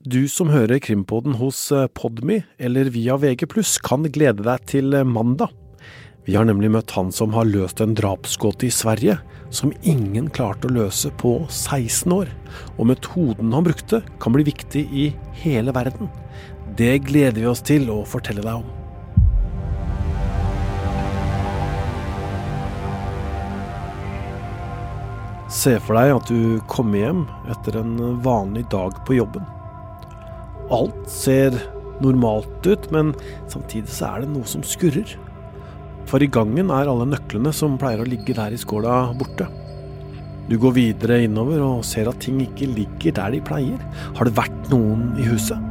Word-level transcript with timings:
Du 0.00 0.28
som 0.32 0.48
hører 0.48 0.78
Krimpodden 0.80 1.34
hos 1.36 1.58
eh, 1.76 1.84
Podmy 1.92 2.38
eller 2.56 2.88
via 2.88 3.18
VG+, 3.20 3.44
kan 3.84 4.06
glede 4.08 4.46
deg 4.46 4.62
til 4.64 4.94
eh, 4.96 5.04
mandag. 5.04 5.52
Vi 6.24 6.38
har 6.38 6.46
nemlig 6.48 6.70
møtt 6.72 6.94
han 6.96 7.10
som 7.12 7.36
har 7.36 7.44
løst 7.44 7.82
en 7.84 7.92
drapsgåte 7.92 8.64
i 8.64 8.72
Sverige 8.72 9.18
som 9.52 9.74
ingen 9.84 10.30
klarte 10.32 10.70
å 10.70 10.72
løse 10.72 11.12
på 11.20 11.34
16 11.50 12.16
år. 12.16 12.32
Og 12.78 12.88
metoden 12.88 13.52
han 13.52 13.68
brukte 13.68 14.00
kan 14.24 14.32
bli 14.32 14.46
viktig 14.48 14.86
i 14.88 15.10
hele 15.42 15.76
verden. 15.76 16.08
Det 16.80 17.04
gleder 17.04 17.42
vi 17.42 17.52
oss 17.52 17.60
til 17.60 17.92
å 17.92 18.00
fortelle 18.08 18.40
deg 18.40 18.56
om. 18.56 18.68
Se 25.52 25.76
for 25.84 26.00
deg 26.00 26.16
at 26.16 26.32
du 26.32 26.56
kommer 26.72 27.04
hjem 27.04 27.24
etter 27.52 27.82
en 27.84 27.98
vanlig 28.24 28.70
dag 28.72 28.96
på 29.04 29.20
jobben. 29.20 29.59
Alt 30.70 31.08
ser 31.10 31.56
normalt 32.00 32.66
ut, 32.66 32.86
men 32.94 33.14
samtidig 33.50 33.90
så 33.92 34.14
er 34.14 34.22
det 34.22 34.32
noe 34.34 34.48
som 34.48 34.62
skurrer. 34.66 35.16
For 36.10 36.22
i 36.22 36.30
gangen 36.30 36.70
er 36.74 36.90
alle 36.90 37.08
nøklene 37.08 37.52
som 37.54 37.78
pleier 37.78 38.02
å 38.02 38.08
ligge 38.08 38.34
der 38.36 38.54
i 38.54 38.60
skåla, 38.60 39.10
borte. 39.18 39.46
Du 40.50 40.56
går 40.58 40.74
videre 40.74 41.20
innover 41.22 41.60
og 41.62 41.84
ser 41.86 42.08
at 42.10 42.22
ting 42.24 42.40
ikke 42.42 42.66
ligger 42.72 43.14
der 43.20 43.36
de 43.36 43.42
pleier. 43.46 43.82
Har 44.18 44.26
det 44.26 44.34
vært 44.38 44.72
noen 44.72 45.12
i 45.20 45.26
huset? 45.28 45.68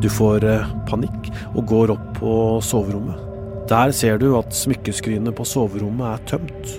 Du 0.00 0.06
får 0.08 0.46
eh, 0.46 0.70
panikk 0.88 1.32
og 1.50 1.64
går 1.68 1.92
opp 1.96 2.06
på 2.20 2.36
soverommet. 2.64 3.26
Der 3.70 3.92
ser 3.94 4.22
du 4.22 4.30
at 4.38 4.54
smykkeskrinet 4.56 5.34
på 5.36 5.46
soverommet 5.46 6.06
er 6.14 6.24
tømt. 6.30 6.78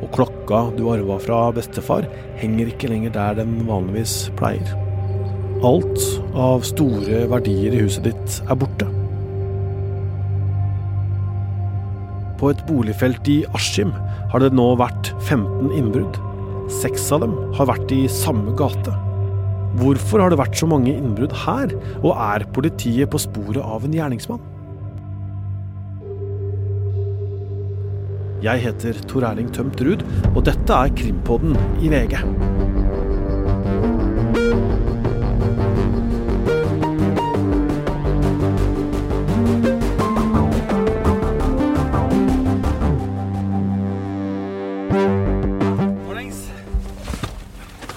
Og 0.00 0.12
klokka 0.14 0.66
du 0.76 0.86
arva 0.92 1.18
fra 1.20 1.40
bestefar, 1.56 2.06
henger 2.40 2.70
ikke 2.72 2.92
lenger 2.92 3.16
der 3.16 3.42
den 3.42 3.58
vanligvis 3.68 4.30
pleier. 4.38 4.89
Alt 5.60 6.00
av 6.40 6.62
store 6.64 7.26
verdier 7.28 7.74
i 7.76 7.82
huset 7.82 8.06
ditt 8.06 8.36
er 8.48 8.56
borte. 8.56 8.86
På 12.40 12.48
et 12.48 12.62
boligfelt 12.64 13.28
i 13.28 13.42
Askim 13.52 13.90
har 14.32 14.40
det 14.40 14.54
nå 14.56 14.70
vært 14.80 15.10
15 15.18 15.74
innbrudd. 15.76 16.16
Seks 16.72 17.10
av 17.12 17.26
dem 17.26 17.36
har 17.58 17.68
vært 17.68 17.92
i 17.92 18.06
samme 18.08 18.54
gate. 18.56 18.94
Hvorfor 19.82 20.24
har 20.24 20.32
det 20.32 20.40
vært 20.40 20.56
så 20.56 20.70
mange 20.70 20.94
innbrudd 20.94 21.36
her, 21.44 21.76
og 22.00 22.16
er 22.16 22.48
politiet 22.56 23.12
på 23.12 23.20
sporet 23.20 23.60
av 23.60 23.84
en 23.84 24.00
gjerningsmann? 24.00 24.40
Jeg 28.40 28.64
heter 28.64 29.04
Tor 29.12 29.28
Erling 29.28 29.52
Tømt 29.52 29.84
Ruud, 29.84 30.08
og 30.32 30.46
dette 30.48 30.72
er 30.72 30.96
Krimpodden 30.96 31.52
i 31.84 31.92
VG. 31.92 32.16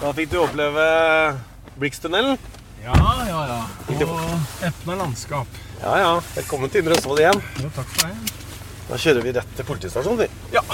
Da 0.03 0.09
fikk 0.11 0.33
du 0.33 0.41
oppleve 0.41 0.85
Brikstunnelen. 1.79 2.35
Ja, 2.83 2.95
ja, 3.23 3.43
ja. 3.47 3.59
Og 3.87 4.65
Etne 4.67 4.97
landskap. 4.99 5.47
Ja 5.79 5.93
ja, 6.01 6.09
velkommen 6.35 6.67
til 6.73 6.83
Indre 6.83 6.97
Østfold 6.97 7.21
igjen. 7.23 7.39
Jo, 7.63 7.69
takk 7.71 7.87
for 7.93 8.09
det. 8.09 8.33
Da 8.89 8.99
kjører 8.99 9.23
vi 9.23 9.33
rett 9.37 9.55
til 9.55 9.69
politistasjonen, 9.69 10.25
vi. 10.25 10.27
Ja. 10.57 10.65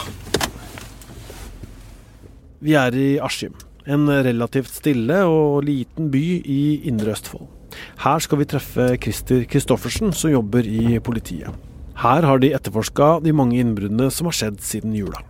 Vi 2.65 2.73
er 2.81 2.97
i 2.97 3.07
Askim, 3.21 3.53
en 3.85 4.09
relativt 4.09 4.73
stille 4.73 5.21
og 5.29 5.61
liten 5.69 6.09
by 6.09 6.25
i 6.41 6.59
Indre 6.89 7.13
Østfold. 7.13 7.45
Her 8.01 8.25
skal 8.25 8.41
vi 8.41 8.49
treffe 8.49 8.95
Christer 8.97 9.45
Christoffersen, 9.45 10.09
som 10.09 10.33
jobber 10.33 10.65
i 10.65 10.97
politiet. 10.97 11.53
Her 12.01 12.25
har 12.25 12.41
de 12.41 12.55
etterforska 12.57 13.19
de 13.21 13.37
mange 13.37 13.61
innbruddene 13.61 14.09
som 14.09 14.33
har 14.33 14.41
skjedd 14.41 14.63
siden 14.65 14.97
jula. 14.97 15.21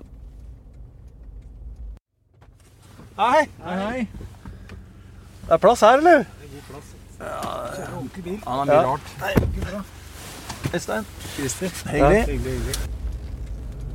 Hei, 3.19 3.50
Hei, 3.66 3.74
hei. 3.84 4.03
det 5.44 5.52
er 5.52 5.59
plass 5.59 5.81
her, 5.84 5.97
eller? 6.00 6.22
Det 6.24 6.46
er 7.19 7.90
mye 8.24 8.68
Ja. 8.69 8.78
rart. 8.85 9.09
Øystein. 10.74 11.03
Christer. 11.34 11.74
Hyggelig. 11.91 12.78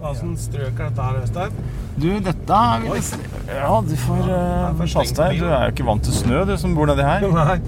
Åssen 0.05 0.37
strøk 0.37 0.77
er 0.77 0.91
dette 0.91 1.03
her, 1.03 1.23
Øystein? 1.23 1.57
Du, 1.97 2.09
dette 2.21 2.53
er 2.53 2.85
vi 2.85 3.01
Ja, 3.49 3.81
du 3.81 3.97
får 3.97 4.23
uh, 4.29 4.85
passe 4.85 5.17
deg. 5.17 5.41
Du 5.41 5.47
er 5.49 5.65
jo 5.65 5.73
ikke 5.73 5.87
vant 5.89 6.05
til 6.05 6.13
snø, 6.13 6.45
du 6.45 6.57
som 6.61 6.75
bor 6.77 6.87
nedi 6.93 7.03
her. 7.09 7.25
Nei. 7.41 7.59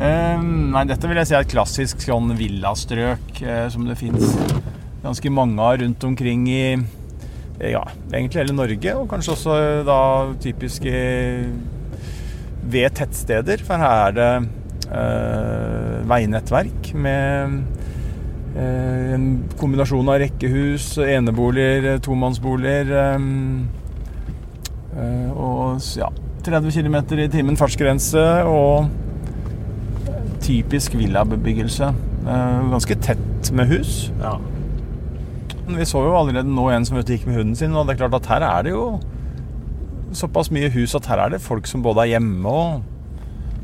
Eh, 0.00 0.40
nei, 0.40 0.84
dette 0.88 1.08
vil 1.08 1.16
jeg 1.20 1.26
si 1.28 1.34
er 1.36 1.44
et 1.44 1.52
klassisk 1.52 2.00
sånn 2.04 2.32
villastrøk 2.36 3.42
uh, 3.44 3.68
som 3.72 3.84
det 3.88 3.98
fins 4.00 4.32
ganske 5.04 5.28
mange 5.32 5.60
av 5.60 5.76
rundt 5.84 6.04
omkring 6.08 6.48
i 6.48 6.60
eh, 6.74 6.82
ja, 7.60 7.82
egentlig 8.12 8.42
hele 8.42 8.56
Norge, 8.56 8.92
og 8.98 9.08
kanskje 9.10 9.32
også 9.32 9.56
eh, 9.56 9.80
da 9.86 9.98
typiske 10.42 10.92
ved 12.66 12.90
tettsteder. 12.98 13.62
For 13.64 13.80
her 13.80 14.10
er 14.10 14.16
det 14.16 14.30
eh, 14.90 15.96
veinettverk 16.10 16.90
med 16.98 17.56
eh, 18.56 19.14
en 19.16 19.26
kombinasjon 19.60 20.12
av 20.12 20.20
rekkehus, 20.24 20.92
eneboliger, 21.06 21.92
eh, 21.94 22.00
tomannsboliger 22.04 22.92
eh, 23.00 23.26
eh, 24.98 25.30
og 25.32 25.80
ja, 25.96 26.10
30 26.46 26.70
km 26.76 27.00
i 27.18 27.30
timen 27.32 27.56
fartsgrense 27.58 28.26
og 28.46 28.90
typisk 30.46 30.94
villabebyggelse. 30.98 31.88
Eh, 32.26 32.68
Ganske 32.74 32.98
tett 33.02 33.50
med 33.56 33.72
hus. 33.72 34.10
Ja. 34.20 34.36
Vi 35.66 35.84
så 35.88 36.02
jo 36.06 36.14
allerede 36.14 36.46
nå 36.48 36.68
en 36.70 36.84
som 36.86 36.98
gikk 37.02 37.26
med 37.26 37.40
hunden 37.40 37.56
sin, 37.58 37.74
og 37.74 37.86
det 37.88 37.96
er 37.96 38.04
klart 38.04 38.18
at 38.20 38.28
her 38.30 38.44
er 38.46 38.66
det 38.68 38.74
jo 38.74 38.84
såpass 40.16 40.48
mye 40.54 40.70
hus 40.72 40.94
at 40.96 41.08
her 41.10 41.18
er 41.24 41.32
det 41.34 41.42
folk 41.44 41.66
som 41.68 41.82
både 41.84 42.04
er 42.04 42.12
hjemme 42.14 42.46
og 42.48 42.84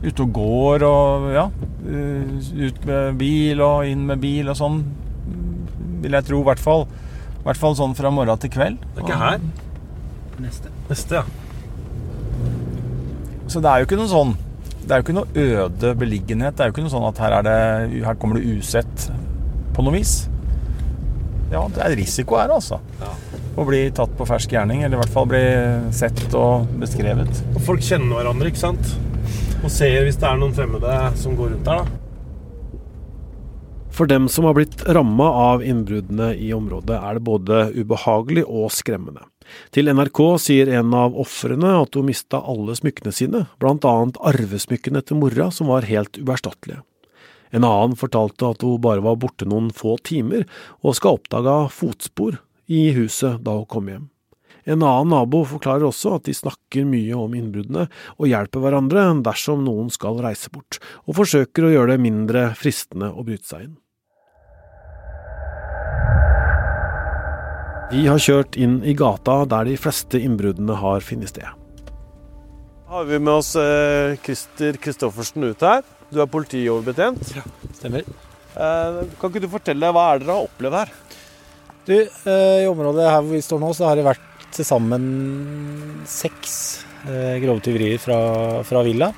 ute 0.03 0.25
og 0.25 0.33
går 0.35 0.83
og 0.85 1.29
ja. 1.33 1.45
eh, 1.87 2.67
Ut 2.67 2.81
med 2.89 3.15
bil 3.21 3.63
og 3.63 3.87
inn 3.87 4.03
med 4.09 4.19
bil 4.21 4.51
og 4.51 4.59
sånn, 4.59 4.81
vil 6.03 6.17
jeg 6.19 6.27
tro. 6.27 6.41
I 6.43 6.49
hvert 6.51 6.63
fall, 6.63 6.89
i 7.39 7.45
hvert 7.47 7.61
fall 7.63 7.79
sånn 7.79 7.95
fra 7.95 8.11
morgen 8.11 8.43
til 8.43 8.51
kveld. 8.51 8.83
Det 8.83 9.05
er 9.05 9.07
ikke 9.07 9.21
her. 9.23 9.47
Neste. 10.43 10.75
Neste, 10.91 11.23
ja. 11.23 11.25
Så 13.47 13.63
det 13.63 13.71
er 13.71 13.83
jo 13.83 13.87
ikke 13.87 13.99
noe 14.01 14.09
sånn 14.09 14.31
Det 14.83 14.95
er 14.95 15.01
jo 15.01 15.05
ikke 15.05 15.15
noe 15.15 15.43
øde 15.47 15.91
beliggenhet. 16.01 16.57
Det 16.57 16.65
er 16.65 16.71
jo 16.71 16.75
ikke 16.75 16.85
noe 16.89 16.95
sånn 16.95 17.07
at 17.13 17.19
her, 17.23 17.35
er 17.39 17.47
det, 17.47 18.03
her 18.03 18.17
kommer 18.19 18.41
det 18.41 18.59
usett 18.59 19.09
på 19.77 19.85
noe 19.87 19.95
vis. 19.95 20.25
Ja, 21.53 21.63
det 21.69 21.83
er 21.85 21.97
risiko 21.99 22.39
her, 22.41 22.53
altså. 22.55 22.79
Ja. 23.03 23.13
Å 23.53 23.65
bli 23.69 23.83
tatt 23.93 24.13
på 24.17 24.27
fersk 24.29 24.55
gjerning, 24.55 24.83
eller 24.83 24.97
i 24.97 25.01
hvert 25.03 25.13
fall 25.13 25.27
bli 25.29 25.43
sett 25.93 26.23
og 26.39 26.71
beskrevet. 26.81 27.43
Og 27.53 27.61
folk 27.67 27.85
kjenner 27.85 28.17
hverandre, 28.17 28.49
ikke 28.49 28.63
sant? 28.63 28.95
Og 29.63 29.69
ser 29.71 30.07
hvis 30.07 30.17
det 30.19 30.31
er 30.31 30.41
noen 30.41 30.55
fremmede 30.57 30.95
som 31.21 31.37
går 31.39 31.53
rundt 31.53 31.69
der, 31.69 31.83
da. 31.83 31.99
For 33.93 34.09
dem 34.09 34.25
som 34.33 34.47
har 34.49 34.57
blitt 34.57 34.81
ramma 34.89 35.27
av 35.53 35.63
innbruddene 35.69 36.31
i 36.41 36.49
området, 36.57 36.97
er 36.97 37.19
det 37.19 37.25
både 37.27 37.59
ubehagelig 37.77 38.47
og 38.49 38.73
skremmende. 38.73 39.27
Til 39.75 39.91
NRK 39.93 40.21
sier 40.41 40.71
en 40.79 40.95
av 40.97 41.19
ofrene 41.21 41.75
at 41.83 41.99
hun 41.99 42.09
mista 42.09 42.41
alle 42.41 42.73
smykkene 42.79 43.13
sine, 43.13 43.45
annet 43.61 44.17
arvesmykkene 44.33 45.05
til 45.05 45.21
mora, 45.21 45.51
som 45.53 45.69
var 45.69 45.85
helt 45.91 46.17
uerstattelige. 46.17 46.81
En 47.53 47.67
annen 47.69 47.99
fortalte 48.01 48.49
at 48.55 48.65
hun 48.65 48.81
bare 48.83 49.05
var 49.05 49.19
borte 49.21 49.49
noen 49.49 49.69
få 49.77 49.99
timer, 50.05 50.47
og 50.81 50.97
skal 50.97 51.15
ha 51.15 51.21
oppdaga 51.21 51.57
fotspor 51.73 52.41
i 52.73 52.89
huset 52.97 53.43
da 53.45 53.59
hun 53.61 53.69
kom 53.69 53.93
hjem. 53.93 54.09
En 54.63 54.83
annen 54.87 55.11
nabo 55.11 55.43
forklarer 55.49 55.89
også 55.89 56.17
at 56.17 56.29
de 56.29 56.35
snakker 56.39 56.87
mye 56.87 57.17
om 57.19 57.33
innbruddene 57.35 57.89
og 58.15 58.29
hjelper 58.31 58.63
hverandre 58.63 59.09
dersom 59.27 59.65
noen 59.67 59.91
skal 59.91 60.21
reise 60.23 60.53
bort, 60.55 60.79
og 61.07 61.19
forsøker 61.19 61.67
å 61.67 61.73
gjøre 61.73 61.97
det 61.97 62.05
mindre 62.05 62.45
fristende 62.59 63.11
å 63.11 63.25
bryte 63.27 63.49
seg 63.49 63.67
inn. 63.67 63.79
Vi 67.93 68.07
har 68.09 68.23
kjørt 68.23 68.57
inn 68.57 68.79
i 68.89 68.95
gata 68.97 69.43
der 69.45 69.67
de 69.69 69.75
fleste 69.77 70.17
innbruddene 70.23 70.79
har 70.81 71.03
funnet 71.05 71.29
sted. 71.29 71.59
Har 72.89 73.05
vi 73.09 73.19
med 73.19 73.35
oss 73.35 73.51
eh, 73.57 74.15
Christer 74.25 74.79
Christoffersen 74.81 75.45
ut 75.45 75.65
her. 75.65 75.83
Du 76.13 76.21
er 76.21 76.29
politioverbetjent. 76.29 77.33
Stemmer. 77.79 78.05
Eh, 78.53 79.01
kan 79.17 79.31
ikke 79.33 79.41
du 79.41 79.49
fortelle 79.53 79.93
hva 79.97 80.11
er 80.13 80.21
dere 80.21 80.37
har 80.37 80.49
opplevd 80.49 80.77
her? 80.77 80.95
Du, 81.89 81.95
eh, 81.97 82.63
I 82.63 82.69
området 82.69 83.09
her 83.09 83.23
hvor 83.23 83.33
vi 83.33 83.43
står 83.43 83.63
nå, 83.63 83.73
så 83.75 83.89
har 83.89 83.99
det 83.99 84.07
vært 84.07 84.49
til 84.53 84.67
sammen 84.69 85.05
seks 86.07 86.55
eh, 87.09 87.39
grove 87.43 87.65
tyverier 87.65 88.01
fra, 88.03 88.19
fra 88.69 88.83
villa. 88.85 89.09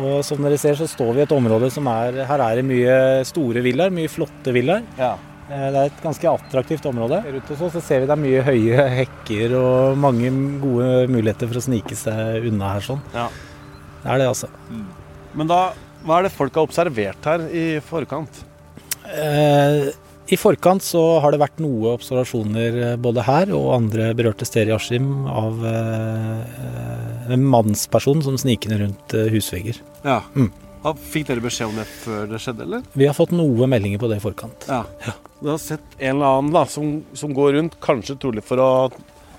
Og 0.00 0.22
som 0.24 0.40
dere 0.40 0.56
ser, 0.60 0.78
så 0.78 0.86
står 0.88 1.12
vi 1.12 1.20
i 1.20 1.26
et 1.26 1.34
område 1.34 1.68
som 1.74 1.88
er 1.90 2.22
Her 2.28 2.44
er 2.44 2.60
det 2.60 2.64
mye 2.68 2.94
store 3.26 3.62
villaer, 3.64 3.92
mye 3.92 4.10
flotte 4.10 4.54
villaer. 4.54 4.86
Ja. 4.96 5.12
Eh, 5.50 5.66
det 5.68 5.82
er 5.82 5.90
et 5.90 6.02
ganske 6.04 6.32
attraktivt 6.32 6.88
område. 6.88 7.20
Rundt 7.26 7.52
oss 7.52 7.76
så 7.76 7.84
ser 7.84 8.02
vi 8.02 8.08
det 8.08 8.16
er 8.16 8.24
mye 8.24 8.42
høye 8.46 8.88
hekker 9.02 9.54
og 9.58 10.00
mange 10.00 10.32
gode 10.62 10.90
muligheter 11.12 11.50
for 11.50 11.60
å 11.60 11.64
snike 11.68 11.98
seg 11.98 12.48
unna 12.48 12.72
her 12.76 12.88
sånn. 12.88 13.04
Ja. 13.12 13.28
Det 14.00 14.14
er 14.14 14.22
det, 14.22 14.30
altså. 14.32 14.48
Men 15.36 15.50
da, 15.50 15.60
hva 16.04 16.18
er 16.18 16.26
det 16.26 16.34
folk 16.34 16.54
har 16.56 16.68
observert 16.68 17.26
her 17.28 17.44
i 17.52 17.64
forkant? 17.84 18.42
Eh, 19.10 19.90
I 20.30 20.38
forkant 20.38 20.84
så 20.86 21.02
har 21.22 21.34
det 21.34 21.40
vært 21.42 21.60
noe 21.62 21.96
observasjoner 21.96 22.80
eh, 22.92 22.96
både 23.00 23.24
her 23.26 23.52
og 23.56 23.72
andre 23.74 24.12
berørte 24.16 24.46
steder 24.48 24.72
i 24.72 24.76
Askim 24.76 25.26
av 25.28 25.64
eh, 25.66 27.34
en 27.34 27.46
mannsperson 27.52 28.22
som 28.26 28.38
snikende 28.40 28.80
rundt 28.84 29.16
husvegger. 29.34 29.80
Ja. 30.06 30.20
Mm. 30.36 30.50
Fikk 31.12 31.26
dere 31.28 31.44
beskjed 31.44 31.68
om 31.68 31.76
det 31.76 31.84
før 31.90 32.30
det 32.30 32.38
skjedde, 32.40 32.64
eller? 32.64 32.86
Vi 32.96 33.04
har 33.04 33.16
fått 33.16 33.34
noe 33.36 33.68
meldinger 33.68 34.00
på 34.00 34.08
det 34.08 34.16
i 34.20 34.24
forkant. 34.24 34.64
Ja. 34.70 34.84
Du 35.40 35.50
har 35.52 35.60
sett 35.60 35.84
en 35.98 36.16
eller 36.16 36.38
annen 36.38 36.54
da, 36.54 36.64
som, 36.68 37.02
som 37.12 37.34
går 37.36 37.58
rundt, 37.58 37.76
kanskje 37.84 38.16
trolig 38.20 38.44
for 38.46 38.60
å 38.64 38.70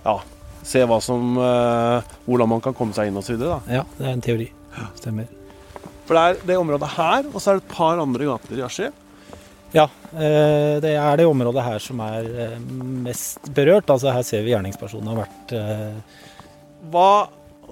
ja, 0.05 0.19
se 0.61 0.85
som, 1.01 1.37
eh, 1.37 2.15
hvordan 2.25 2.49
man 2.49 2.61
kan 2.61 2.77
komme 2.77 2.93
seg 2.93 3.09
inn 3.09 3.17
osv. 3.17 3.41
Ja, 3.41 3.85
det 3.97 4.05
er 4.05 4.13
en 4.13 4.21
teori. 4.21 4.51
Stemmer. 5.01 5.27
For 6.11 6.19
det 6.19 6.23
er 6.27 6.39
det 6.43 6.55
området 6.59 6.87
her, 6.91 7.27
og 7.31 7.39
så 7.39 7.53
er 7.53 7.55
det 7.55 7.61
et 7.63 7.71
par 7.71 7.99
andre 8.03 8.25
gater 8.27 8.57
i 8.59 8.63
Askim. 8.65 8.95
Ja, 9.71 9.85
eh, 10.11 10.73
det 10.83 10.89
er 10.99 11.21
det 11.21 11.23
området 11.23 11.63
her 11.63 11.79
som 11.79 12.01
er 12.03 12.25
eh, 12.27 12.55
mest 13.05 13.45
berørt. 13.55 13.87
Altså 13.87 14.11
Her 14.11 14.25
ser 14.27 14.41
vi 14.43 14.51
gjerningspersonen 14.51 15.07
har 15.07 15.21
vært 15.21 15.53
eh, 15.55 16.25
Hva 16.91 17.29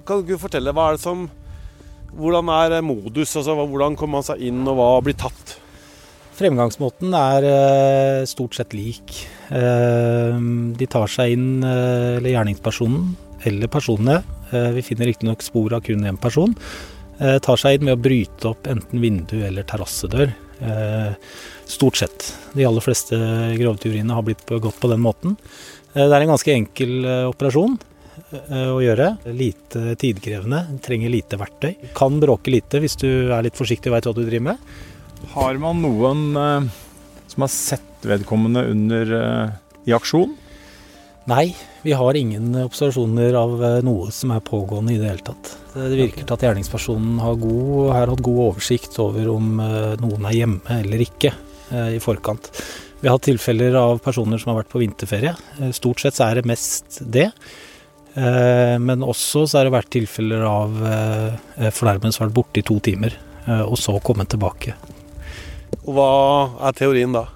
Kan 0.08 0.24
du 0.24 0.32
fortelle, 0.40 0.72
hva 0.72 0.86
er 0.88 0.96
det 0.96 1.04
som 1.04 1.26
Hvordan 2.16 2.52
er 2.54 2.78
modus? 2.80 3.36
Altså, 3.36 3.58
hvordan 3.60 3.98
kommer 4.00 4.22
man 4.22 4.28
seg 4.30 4.46
inn, 4.48 4.62
og 4.64 4.80
hva 4.80 4.88
blir 5.04 5.18
tatt? 5.20 5.58
Fremgangsmåten 6.40 7.12
er 7.20 8.24
stort 8.32 8.56
sett 8.56 8.72
lik. 8.74 9.18
De 9.52 10.88
tar 10.90 11.12
seg 11.12 11.36
inn, 11.36 11.60
eller 11.60 12.32
gjerningspersonen 12.32 13.12
eller 13.50 13.70
personene, 13.72 14.22
vi 14.74 14.84
finner 14.88 15.12
riktignok 15.12 15.44
spor 15.44 15.76
av 15.76 15.84
kun 15.86 16.08
én 16.08 16.18
person, 16.20 16.56
tar 17.20 17.60
seg 17.60 17.76
inn 17.80 17.88
med 17.90 17.98
å 17.98 18.02
bryte 18.02 18.48
opp 18.54 18.68
enten 18.72 19.02
vindu 19.04 19.42
eller 19.44 19.66
terrassedør. 19.68 20.32
Eh, 20.62 21.12
Stort 21.70 22.00
sett. 22.02 22.24
De 22.58 22.66
aller 22.66 22.82
fleste 22.82 23.16
grovtyveriene 23.60 24.16
har 24.18 24.24
blitt 24.26 24.42
begått 24.50 24.80
på 24.82 24.90
den 24.90 25.04
måten. 25.04 25.36
Eh, 25.94 26.06
Det 26.08 26.16
er 26.16 26.22
en 26.26 26.32
ganske 26.34 26.54
enkel 26.56 27.06
eh, 27.06 27.28
operasjon 27.30 27.78
eh, 28.34 28.70
å 28.74 28.80
gjøre. 28.82 29.12
Lite 29.36 29.96
tidkrevende, 30.02 30.64
trenger 30.82 31.14
lite 31.14 31.38
verktøy. 31.40 31.76
Kan 31.98 32.20
bråke 32.24 32.52
lite 32.52 32.82
hvis 32.82 32.98
du 33.00 33.10
er 33.32 33.44
litt 33.46 33.60
forsiktig 33.60 33.92
og 33.92 33.98
veit 34.00 34.10
hva 34.10 34.16
du 34.18 34.24
driver 34.26 34.48
med. 34.54 34.70
Har 35.36 35.60
man 35.62 35.82
noen 35.84 36.26
eh, 36.40 36.70
som 37.30 37.46
har 37.46 37.54
sett 37.54 38.08
vedkommende 38.10 38.66
under 38.72 39.16
eh, 39.20 39.58
i 39.92 39.96
aksjon? 39.96 40.34
Nei, 41.30 41.52
vi 41.86 41.94
har 41.94 42.18
ingen 42.18 42.56
observasjoner 42.64 43.36
av 43.38 43.52
eh, 43.64 43.78
noe 43.86 44.10
som 44.16 44.32
er 44.34 44.42
pågående 44.46 44.96
i 44.96 44.98
det 44.98 45.12
hele 45.12 45.26
tatt. 45.28 45.52
Det 45.76 46.00
virker 46.00 46.26
til 46.26 46.34
at 46.36 46.46
gjerningspersonen 46.48 47.20
har, 47.22 47.36
god, 47.38 47.90
har 47.94 48.12
hatt 48.16 48.24
god 48.26 48.40
oversikt 48.48 48.98
over 49.04 49.30
om 49.36 49.60
eh, 49.62 49.94
noen 50.02 50.26
er 50.26 50.38
hjemme 50.40 50.80
eller 50.80 51.04
ikke 51.06 51.30
eh, 51.36 51.96
i 51.98 52.02
forkant. 52.02 52.50
Vi 53.00 53.08
har 53.08 53.16
hatt 53.20 53.28
tilfeller 53.30 53.78
av 53.80 54.02
personer 54.04 54.42
som 54.42 54.52
har 54.54 54.64
vært 54.64 54.74
på 54.74 54.82
vinterferie. 54.82 55.36
Eh, 55.60 55.70
Stort 55.78 56.02
sett 56.02 56.18
så 56.18 56.32
er 56.32 56.40
det 56.40 56.50
mest 56.50 57.02
det. 57.06 57.30
Eh, 58.18 58.76
Men 58.82 59.06
også 59.06 59.46
så 59.46 59.60
har 59.60 59.70
det 59.70 59.76
vært 59.78 59.94
tilfeller 60.00 60.48
av 60.50 60.80
eh, 60.82 61.70
fornærmede 61.70 62.16
som 62.16 62.26
har 62.26 62.32
vært 62.32 62.40
borte 62.42 62.64
i 62.64 62.66
to 62.66 62.80
timer, 62.90 63.14
eh, 63.46 63.62
og 63.68 63.78
så 63.78 64.00
kommet 64.02 64.34
tilbake. 64.34 64.74
Og 65.86 65.94
hva 65.94 66.10
er 66.66 66.74
teorien 66.82 67.14
da? 67.14 67.28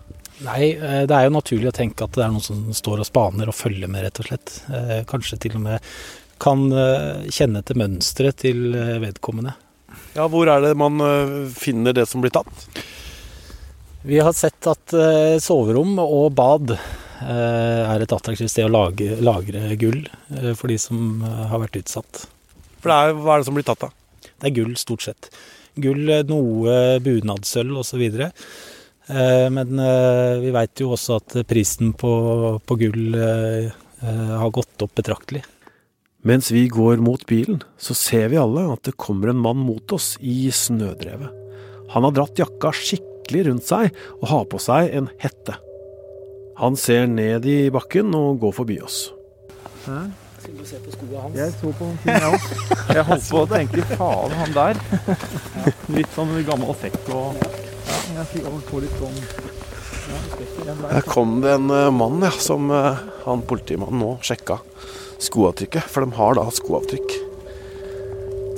Nei, 0.44 0.74
eh, 0.76 1.04
det 1.08 1.16
er 1.16 1.28
jo 1.28 1.36
naturlig 1.38 1.70
å 1.72 1.76
tenke 1.76 2.06
at 2.06 2.18
det 2.18 2.26
er 2.26 2.34
noen 2.34 2.44
som 2.44 2.66
står 2.76 3.04
og 3.04 3.08
spaner 3.08 3.50
og 3.50 3.56
følger 3.56 3.92
med, 3.92 4.04
rett 4.06 4.20
og 4.20 4.28
slett. 4.28 4.56
Eh, 4.74 4.98
Kanskje 5.10 5.40
til 5.46 5.56
og 5.60 5.64
med 5.68 5.94
kan 6.44 6.66
eh, 6.76 7.30
kjenne 7.32 7.62
til 7.64 7.80
mønsteret 7.80 8.42
til 8.44 8.76
vedkommende. 9.04 9.56
Ja, 10.18 10.28
Hvor 10.30 10.50
er 10.50 10.62
det 10.62 10.74
man 10.78 11.00
finner 11.54 11.96
det 11.96 12.08
som 12.10 12.22
blir 12.22 12.34
tatt? 12.34 12.68
Vi 14.04 14.20
har 14.20 14.34
sett 14.36 14.68
at 14.68 14.94
soverom 15.40 15.96
og 16.02 16.34
bad 16.36 16.74
er 17.24 18.04
et 18.04 18.12
attraktivt 18.12 18.52
sted 18.52 18.68
å 18.68 18.74
lage, 18.74 19.14
lagre 19.24 19.78
gull 19.80 20.02
for 20.60 20.68
de 20.68 20.76
som 20.82 21.22
har 21.24 21.62
vært 21.62 21.80
utsatt. 21.80 22.26
For 22.84 22.92
det 22.92 22.98
er, 22.98 23.16
Hva 23.16 23.38
er 23.38 23.42
det 23.42 23.48
som 23.48 23.56
blir 23.56 23.66
tatt, 23.70 23.86
da? 23.86 24.28
Det 24.42 24.50
er 24.50 24.56
gull, 24.58 24.74
stort 24.82 25.06
sett. 25.06 25.30
Gull, 25.80 26.10
noe 26.28 27.00
bunadsølv 27.06 27.80
osv. 27.80 28.04
Eh, 28.04 28.50
Men 29.08 29.80
eh, 29.84 30.38
vi 30.40 30.52
veit 30.56 30.80
jo 30.80 30.94
også 30.96 31.18
at 31.20 31.36
prisen 31.50 31.92
på, 32.00 32.12
på 32.64 32.78
gull 32.80 33.18
eh, 33.20 33.66
eh, 34.00 34.36
har 34.40 34.54
gått 34.56 34.86
opp 34.86 34.94
betraktelig. 34.96 35.44
Mens 36.24 36.54
vi 36.56 36.70
går 36.72 37.02
mot 37.04 37.26
bilen, 37.28 37.60
så 37.76 37.96
ser 38.00 38.30
vi 38.32 38.40
alle 38.40 38.64
at 38.72 38.86
det 38.88 38.96
kommer 38.96 39.34
en 39.34 39.42
mann 39.44 39.60
mot 39.60 39.92
oss 39.92 40.14
i 40.24 40.48
snødrevet. 40.56 41.28
Han 41.92 42.08
har 42.08 42.16
dratt 42.16 42.40
jakka 42.40 42.72
skikkelig 42.72 43.50
rundt 43.50 43.68
seg 43.68 43.92
og 44.22 44.30
har 44.32 44.46
på 44.48 44.62
seg 44.64 44.96
en 44.96 45.12
hette. 45.20 45.58
Han 46.62 46.80
ser 46.80 47.10
ned 47.12 47.44
i 47.50 47.68
bakken 47.74 48.16
og 48.16 48.40
går 48.46 48.56
forbi 48.56 48.80
oss. 48.86 49.10
Skal 49.84 50.56
du 50.56 50.64
se 50.68 50.80
på 50.80 50.96
skoa 50.96 51.26
hans? 51.26 51.36
Jeg 51.42 51.52
så 51.58 51.74
på 51.76 51.90
den 51.90 52.00
ting, 52.06 52.16
jeg 52.16 52.32
òg. 52.32 52.48
Jeg 52.96 53.06
holdt 53.10 53.28
på 53.28 53.44
å 53.44 53.52
tenke 53.52 53.86
faen, 53.92 54.38
han 54.40 54.56
der. 54.56 54.82
Litt 55.98 56.16
sånn 56.16 56.34
gammel 56.48 56.76
sekk 56.80 57.12
og 57.12 57.44
Ja, 58.14 58.24
Der 60.92 61.02
kom 61.08 61.40
det 61.42 61.54
en 61.56 61.72
øh, 61.72 61.90
mann 61.96 62.22
ja, 62.24 62.32
som 62.36 62.70
øh, 62.72 63.00
han 63.24 63.44
politimannen 63.48 64.02
nå 64.04 64.10
sjekka 64.26 64.60
skoavtrykket. 65.24 65.88
For 65.90 66.04
de 66.04 66.18
har 66.18 66.38
da 66.38 66.44
skoavtrykk 66.54 67.14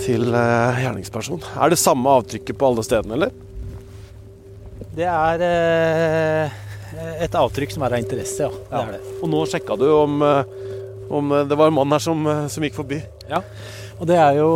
til 0.02 0.28
øh, 0.34 0.81
gjerningsperson. 0.81 1.44
Er 1.56 1.72
det 1.74 1.80
samme 1.81 2.10
avtrykket 2.18 2.57
på 2.57 2.69
alle 2.72 2.86
stedene, 2.86 3.18
eller? 3.18 3.34
Det 4.96 5.07
er 5.12 5.46
eh, 5.46 6.62
et 7.25 7.36
avtrykk 7.36 7.75
som 7.75 7.86
er 7.86 7.98
av 7.98 8.04
interesse, 8.04 8.48
ja. 8.48 8.51
Det 8.72 8.81
er 8.81 8.94
det. 8.98 9.16
Og 9.22 9.31
nå 9.31 9.44
sjekka 9.50 9.78
du 9.80 9.88
om, 9.94 10.22
øh, 10.25 10.64
om 11.10 11.31
øh, 11.31 11.44
det 11.50 11.57
var 11.60 11.68
en 11.72 11.78
mann 11.78 11.92
her 11.96 12.00
som, 12.04 12.25
øh, 12.28 12.46
som 12.50 12.63
gikk 12.66 12.78
forbi. 12.80 13.02
Ja, 13.30 13.42
Og 14.00 14.07
det 14.10 14.18
er 14.19 14.36
jo 14.42 14.50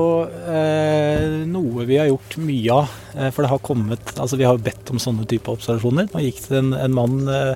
eh, 0.51 1.45
noe 1.47 1.85
vi 1.87 1.97
har 2.01 2.09
gjort 2.09 2.37
mye 2.43 2.73
av. 2.81 2.89
Eh, 3.15 3.29
for 3.31 3.45
det 3.45 3.51
har 3.53 3.61
kommet 3.63 4.11
Altså 4.19 4.37
vi 4.39 4.43
har 4.47 4.57
bedt 4.59 4.91
om 4.91 4.99
sånne 4.99 5.25
typer 5.29 5.55
observasjoner. 5.55 6.09
Nå 6.13 6.23
gikk 6.25 6.41
det 6.49 6.59
en, 6.59 6.73
en 6.75 6.97
mann 6.97 7.21
eh, 7.29 7.53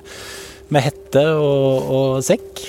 med 0.72 0.86
hette 0.86 1.26
og, 1.36 1.90
og 1.92 2.22
sekk 2.24 2.62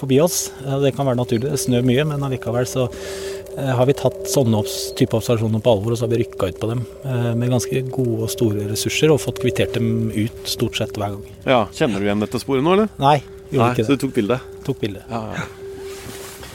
forbi 0.00 0.18
oss. 0.24 0.48
Eh, 0.66 0.80
Det 0.82 0.94
kan 0.96 1.06
være 1.06 1.20
naturlig, 1.22 1.50
det 1.52 1.60
snør 1.62 1.86
mye, 1.86 2.04
men 2.10 2.24
allikevel 2.26 2.66
så 2.68 2.88
eh, 2.90 3.70
har 3.78 3.86
vi 3.86 3.94
tatt 3.96 4.24
sånne 4.32 4.64
type 4.98 5.14
observasjoner 5.16 5.62
på 5.62 5.70
alvor, 5.76 5.94
og 5.94 6.00
så 6.00 6.08
har 6.08 6.12
vi 6.16 6.24
rykka 6.24 6.50
ut 6.50 6.58
på 6.60 6.72
dem 6.72 6.82
eh, 7.06 7.30
med 7.38 7.54
ganske 7.54 7.84
gode 7.94 8.26
og 8.26 8.32
store 8.34 8.66
ressurser, 8.72 9.14
og 9.14 9.22
fått 9.22 9.38
kvittert 9.44 9.78
dem 9.78 10.10
ut 10.10 10.50
stort 10.50 10.76
sett 10.82 10.98
hver 10.98 11.14
gang. 11.14 11.38
Ja, 11.46 11.60
Kjenner 11.72 12.02
du 12.02 12.08
igjen 12.10 12.24
dette 12.26 12.42
sporet 12.42 12.66
nå, 12.66 12.74
eller? 12.76 12.90
Nei, 13.00 13.20
gjorde 13.50 13.64
Nei, 13.64 13.70
ikke 13.74 13.84
så 13.84 13.92
det. 13.92 13.98
du 14.00 14.06
tok 14.06 14.14
bilde? 14.16 14.38
Tok 14.64 14.80
bilde. 14.80 15.04
Ja, 15.10 15.22
ja. 15.34 15.44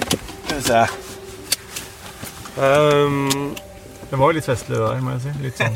Skal 0.10 0.56
vi 0.56 0.62
se. 0.66 0.82
Um, 2.60 3.56
Det 4.10 4.18
var 4.18 4.32
jo 4.32 4.38
litt 4.40 4.48
festlig 4.50 4.76
det 4.76 4.82
der, 4.88 5.02
må 5.06 5.12
jeg 5.16 5.22
si. 5.28 5.34
Litt 5.44 5.60
sånn 5.62 5.76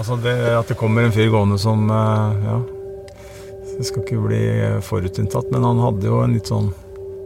Altså 0.00 0.16
det, 0.24 0.32
at 0.56 0.70
det 0.72 0.76
kommer 0.80 1.04
en 1.04 1.12
fyr 1.12 1.28
gående 1.32 1.58
som 1.60 1.84
eh, 1.92 2.46
Ja. 2.46 2.60
Det 3.72 3.86
skal 3.88 4.02
ikke 4.04 4.20
bli 4.26 4.40
forutinntatt, 4.84 5.50
men 5.52 5.64
han 5.64 5.80
hadde 5.82 6.06
jo 6.08 6.20
en 6.24 6.32
litt 6.36 6.48
sånn 6.48 6.70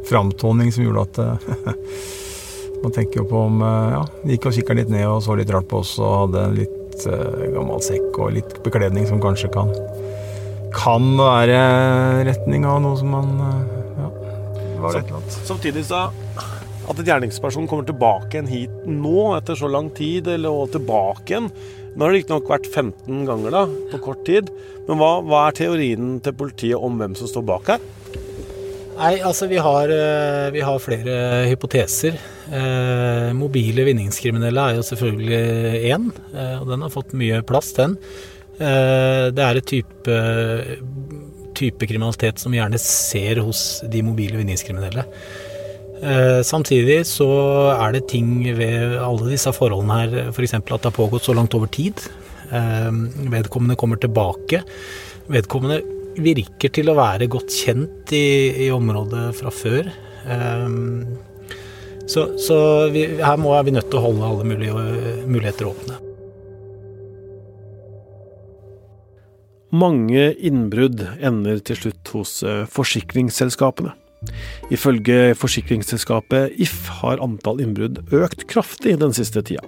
framtoning 0.06 0.70
som 0.74 0.84
gjorde 0.86 1.04
at 1.06 1.18
eh, 1.22 1.74
Man 2.82 2.92
tenker 2.94 3.22
jo 3.22 3.28
på 3.30 3.44
om 3.48 3.62
eh, 3.62 3.92
Ja, 3.94 4.02
gikk 4.32 4.48
og 4.50 4.56
kikka 4.58 4.76
litt 4.78 4.90
ned 4.92 5.06
og 5.08 5.22
så 5.24 5.36
litt 5.38 5.50
rart 5.54 5.68
på 5.70 5.80
oss 5.84 5.94
og 6.02 6.12
hadde 6.26 6.44
en 6.48 6.58
litt 6.58 7.06
eh, 7.06 7.46
gammel 7.54 7.80
sekk 7.86 8.18
og 8.18 8.34
litt 8.36 8.58
bekledning 8.66 9.06
som 9.08 9.22
kanskje 9.22 9.52
kan 9.54 9.70
Kan 10.76 11.14
være 11.18 11.60
retning 12.28 12.66
av 12.68 12.82
noe 12.84 12.98
som 13.00 13.14
man 13.14 13.32
eh, 13.40 13.74
Ja. 13.96 14.10
Var 14.82 14.92
det 14.92 15.00
et 15.00 15.08
eller 15.08 15.18
annet? 15.22 15.40
samtidig 15.48 15.86
så 15.88 16.06
at 16.86 17.00
et 17.02 17.08
gjerningsperson 17.08 17.66
kommer 17.66 17.86
tilbake 17.88 18.36
igjen 18.36 18.46
hit 18.46 18.84
nå, 18.86 19.32
etter 19.34 19.58
så 19.58 19.66
lang 19.66 19.88
tid, 19.96 20.28
eller 20.30 20.54
og 20.54 20.70
tilbake 20.76 21.32
igjen 21.32 21.48
Nå 21.96 22.04
har 22.04 22.12
det 22.12 22.20
riktignok 22.20 22.50
vært 22.52 22.66
15 22.68 23.24
ganger 23.24 23.54
da, 23.54 23.62
på 23.88 23.98
kort 24.04 24.18
tid. 24.28 24.50
Men 24.84 24.98
hva, 25.00 25.14
hva 25.24 25.46
er 25.48 25.54
teorien 25.56 26.18
til 26.20 26.34
politiet 26.36 26.76
om 26.76 26.98
hvem 27.00 27.14
som 27.16 27.30
står 27.30 27.46
bak 27.48 27.70
her? 27.72 27.86
Nei, 28.96 29.14
altså 29.24 29.48
vi 29.48 29.56
har, 29.60 29.88
eh, 29.92 30.50
vi 30.52 30.60
har 30.64 30.76
flere 30.80 31.16
hypoteser. 31.48 32.18
Eh, 32.52 33.32
mobile 33.36 33.84
vinningskriminelle 33.88 34.60
er 34.60 34.76
jo 34.76 34.84
selvfølgelig 34.84 35.40
én, 35.88 36.06
eh, 36.36 36.60
og 36.60 36.68
den 36.68 36.84
har 36.84 36.92
fått 36.92 37.16
mye 37.16 37.40
plass, 37.48 37.72
den. 37.76 37.96
Eh, 38.56 39.26
det 39.36 39.42
er 39.44 39.58
et 39.58 39.68
type, 39.68 40.20
type 41.56 41.88
kriminalitet 41.88 42.40
som 42.40 42.54
vi 42.54 42.60
gjerne 42.60 42.80
ser 42.80 43.42
hos 43.44 43.82
de 43.92 44.04
mobile 44.04 44.38
vinningskriminelle. 44.40 45.04
Eh, 45.96 46.40
samtidig 46.44 47.02
så 47.08 47.28
er 47.74 47.96
det 47.96 48.06
ting 48.12 48.38
ved 48.56 48.96
alle 49.00 49.32
disse 49.32 49.52
forholdene 49.56 50.00
her, 50.00 50.32
f.eks. 50.32 50.56
at 50.58 50.72
det 50.72 50.88
har 50.88 50.96
pågått 50.96 51.28
så 51.28 51.36
langt 51.36 51.56
over 51.56 51.70
tid. 51.72 52.00
Eh, 52.48 52.90
vedkommende 53.32 53.78
kommer 53.80 54.00
tilbake. 54.00 54.62
Vedkommende 55.32 55.82
virker 56.16 56.72
til 56.72 56.88
å 56.88 56.96
være 56.96 57.28
godt 57.28 57.52
kjent 57.52 58.12
i, 58.16 58.66
i 58.66 58.72
området 58.72 59.28
fra 59.36 59.52
før. 59.52 59.90
Så 62.08 62.24
så 62.40 62.56
vi, 62.94 63.04
her 63.20 63.36
må, 63.36 63.52
er 63.52 63.66
vi 63.66 63.76
nødt 63.76 63.90
til 63.92 64.00
å 64.00 64.06
holde 64.08 64.30
alle 64.30 64.48
mulige, 64.48 64.88
muligheter 65.28 65.68
åpne. 65.68 66.05
Mange 69.74 70.28
innbrudd 70.46 71.00
ender 71.18 71.58
til 71.66 71.78
slutt 71.80 72.10
hos 72.14 72.38
eh, 72.46 72.66
forsikringsselskapene. 72.70 73.96
Ifølge 74.72 75.34
forsikringsselskapet 75.38 76.54
If 76.62 76.86
har 77.00 77.22
antall 77.22 77.60
innbrudd 77.62 77.98
økt 78.14 78.46
kraftig 78.50 78.96
den 79.02 79.14
siste 79.16 79.42
tida. 79.42 79.64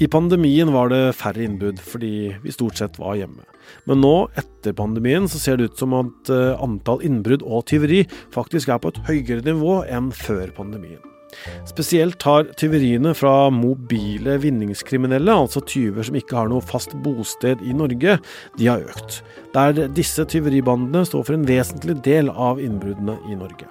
I 0.00 0.08
pandemien 0.08 0.70
var 0.72 0.92
det 0.92 1.16
færre 1.16 1.44
innbrudd 1.44 1.80
fordi 1.84 2.34
vi 2.44 2.52
stort 2.52 2.80
sett 2.80 3.00
var 3.00 3.16
hjemme. 3.16 3.44
Men 3.88 4.00
nå, 4.04 4.14
etter 4.40 4.74
pandemien, 4.76 5.28
så 5.28 5.40
ser 5.40 5.56
det 5.56 5.70
ut 5.70 5.80
som 5.80 5.96
at 5.96 6.32
eh, 6.32 6.60
antall 6.60 7.04
innbrudd 7.06 7.44
og 7.44 7.64
tyveri 7.70 8.02
faktisk 8.34 8.72
er 8.72 8.80
på 8.82 8.92
et 8.92 9.02
høyere 9.08 9.44
nivå 9.46 9.82
enn 9.88 10.12
før 10.16 10.52
pandemien. 10.56 11.00
Spesielt 11.68 12.22
har 12.26 12.48
tyveriene 12.58 13.14
fra 13.16 13.50
mobile 13.54 14.36
vinningskriminelle, 14.42 15.34
altså 15.44 15.62
tyver 15.64 16.06
som 16.06 16.18
ikke 16.18 16.38
har 16.38 16.50
noe 16.50 16.64
fast 16.64 16.94
bosted 17.04 17.62
i 17.66 17.74
Norge, 17.76 18.18
de 18.58 18.70
har 18.70 18.84
økt. 18.86 19.20
Der 19.54 19.86
disse 19.94 20.26
tyveribandene 20.28 21.04
står 21.08 21.26
for 21.26 21.38
en 21.38 21.46
vesentlig 21.48 22.00
del 22.06 22.30
av 22.30 22.62
innbruddene 22.62 23.18
i 23.30 23.38
Norge. 23.38 23.68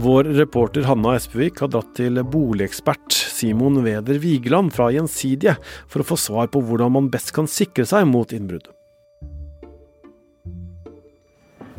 Vår 0.00 0.24
reporter 0.38 0.86
Hanna 0.88 1.14
Espevik 1.18 1.60
har 1.62 1.70
dratt 1.72 1.90
til 1.96 2.20
boligekspert 2.24 3.12
Simon 3.12 3.82
Weder 3.84 4.20
Vigeland 4.22 4.72
fra 4.76 4.88
Gjensidige 4.94 5.58
for 5.86 6.02
å 6.02 6.08
få 6.08 6.18
svar 6.20 6.50
på 6.52 6.62
hvordan 6.64 6.94
man 6.96 7.12
best 7.12 7.34
kan 7.36 7.48
sikre 7.50 7.86
seg 7.88 8.08
mot 8.08 8.32
innbrudd. 8.34 8.68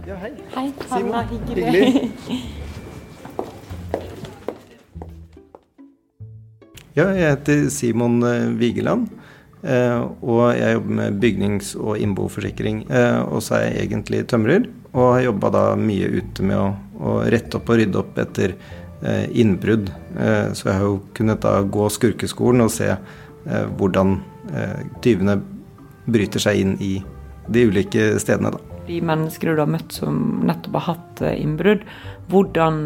Ja, 0.07 0.15
hei. 0.23 0.33
Hei, 0.55 0.71
Simon. 0.87 1.13
Hanna. 1.13 1.27
Hyggelig. 1.29 1.69
Hyggelig. 1.69 2.65
Ja, 6.97 7.09
jeg 7.13 7.35
heter 7.35 7.67
Simon 7.73 8.21
eh, 8.25 8.47
Vigeland. 8.59 9.09
eh, 9.63 9.99
Og 10.21 10.55
jeg 10.57 10.73
jobber 10.73 10.95
med 11.01 11.19
bygnings- 11.21 11.75
og 11.77 11.97
innboforsikring. 11.97 12.85
Eh, 12.89 13.21
Og 13.29 13.41
så 13.43 13.55
er 13.59 13.65
jeg 13.73 13.89
egentlig 13.89 14.25
tømrer, 14.27 14.67
og 14.93 15.13
har 15.13 15.21
jobba 15.29 15.49
da 15.51 15.63
mye 15.75 16.09
ute 16.09 16.43
med 16.43 16.57
å, 16.57 16.75
å 16.99 17.15
rette 17.29 17.57
opp 17.59 17.69
og 17.69 17.77
rydde 17.77 17.99
opp 17.99 18.17
etter 18.17 18.55
innbrudd. 19.31 19.87
Så 20.51 20.65
jeg 20.65 20.73
har 20.75 20.81
jo 20.83 20.97
kunnet 21.15 21.39
da 21.39 21.61
gå 21.63 21.85
skurkeskolen 21.87 22.65
og 22.65 22.71
se 22.73 22.89
hvordan 23.77 24.17
tyvene 24.99 25.37
bryter 26.11 26.43
seg 26.43 26.59
inn 26.59 26.73
i 26.83 26.97
de 27.47 27.63
ulike 27.69 28.09
stedene, 28.19 28.51
da. 28.51 28.59
De 28.89 28.99
menneskene 28.99 29.53
du 29.55 29.61
har 29.63 29.71
møtt 29.71 29.95
som 29.95 30.41
nettopp 30.43 30.75
har 30.81 30.85
hatt 30.89 31.21
innbrudd, 31.31 31.85
hvordan 32.27 32.81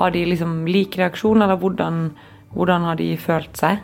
har 0.00 0.10
de 0.16 0.24
liksom 0.32 0.64
lik 0.66 0.98
reaksjon, 0.98 1.44
eller 1.46 1.60
hvordan, 1.62 2.10
hvordan 2.54 2.86
har 2.88 2.98
de 3.00 3.12
følt 3.20 3.56
seg? 3.58 3.80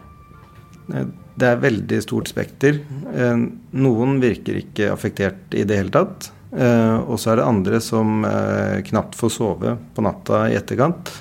Eh, 0.92 1.06
Det 1.36 1.44
er 1.44 1.58
veldig 1.60 1.98
stort 2.00 2.30
spekter. 2.30 2.78
Eh, 3.12 3.36
Noen 3.76 4.20
virker 4.22 4.56
ikke 4.56 4.88
affektert 4.94 5.52
i 5.52 5.64
det 5.68 5.76
hele 5.76 5.92
tatt. 5.92 6.30
Eh, 6.56 6.96
Og 6.96 7.18
så 7.20 7.32
er 7.32 7.36
det 7.36 7.44
andre 7.44 7.80
som 7.80 8.24
knapt 8.88 9.14
får 9.14 9.30
sove 9.30 9.76
på 9.94 10.02
natta 10.02 10.48
i 10.50 10.56
etterkant. 10.56 11.12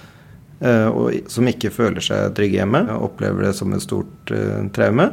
Og 0.62 1.28
som 1.28 1.46
ikke 1.46 1.70
føler 1.70 2.00
seg 2.00 2.34
trygge 2.34 2.62
hjemme. 2.62 2.88
Opplever 2.96 3.44
det 3.44 3.56
som 3.56 3.74
et 3.74 3.82
stort 3.84 4.32
traume. 4.72 5.12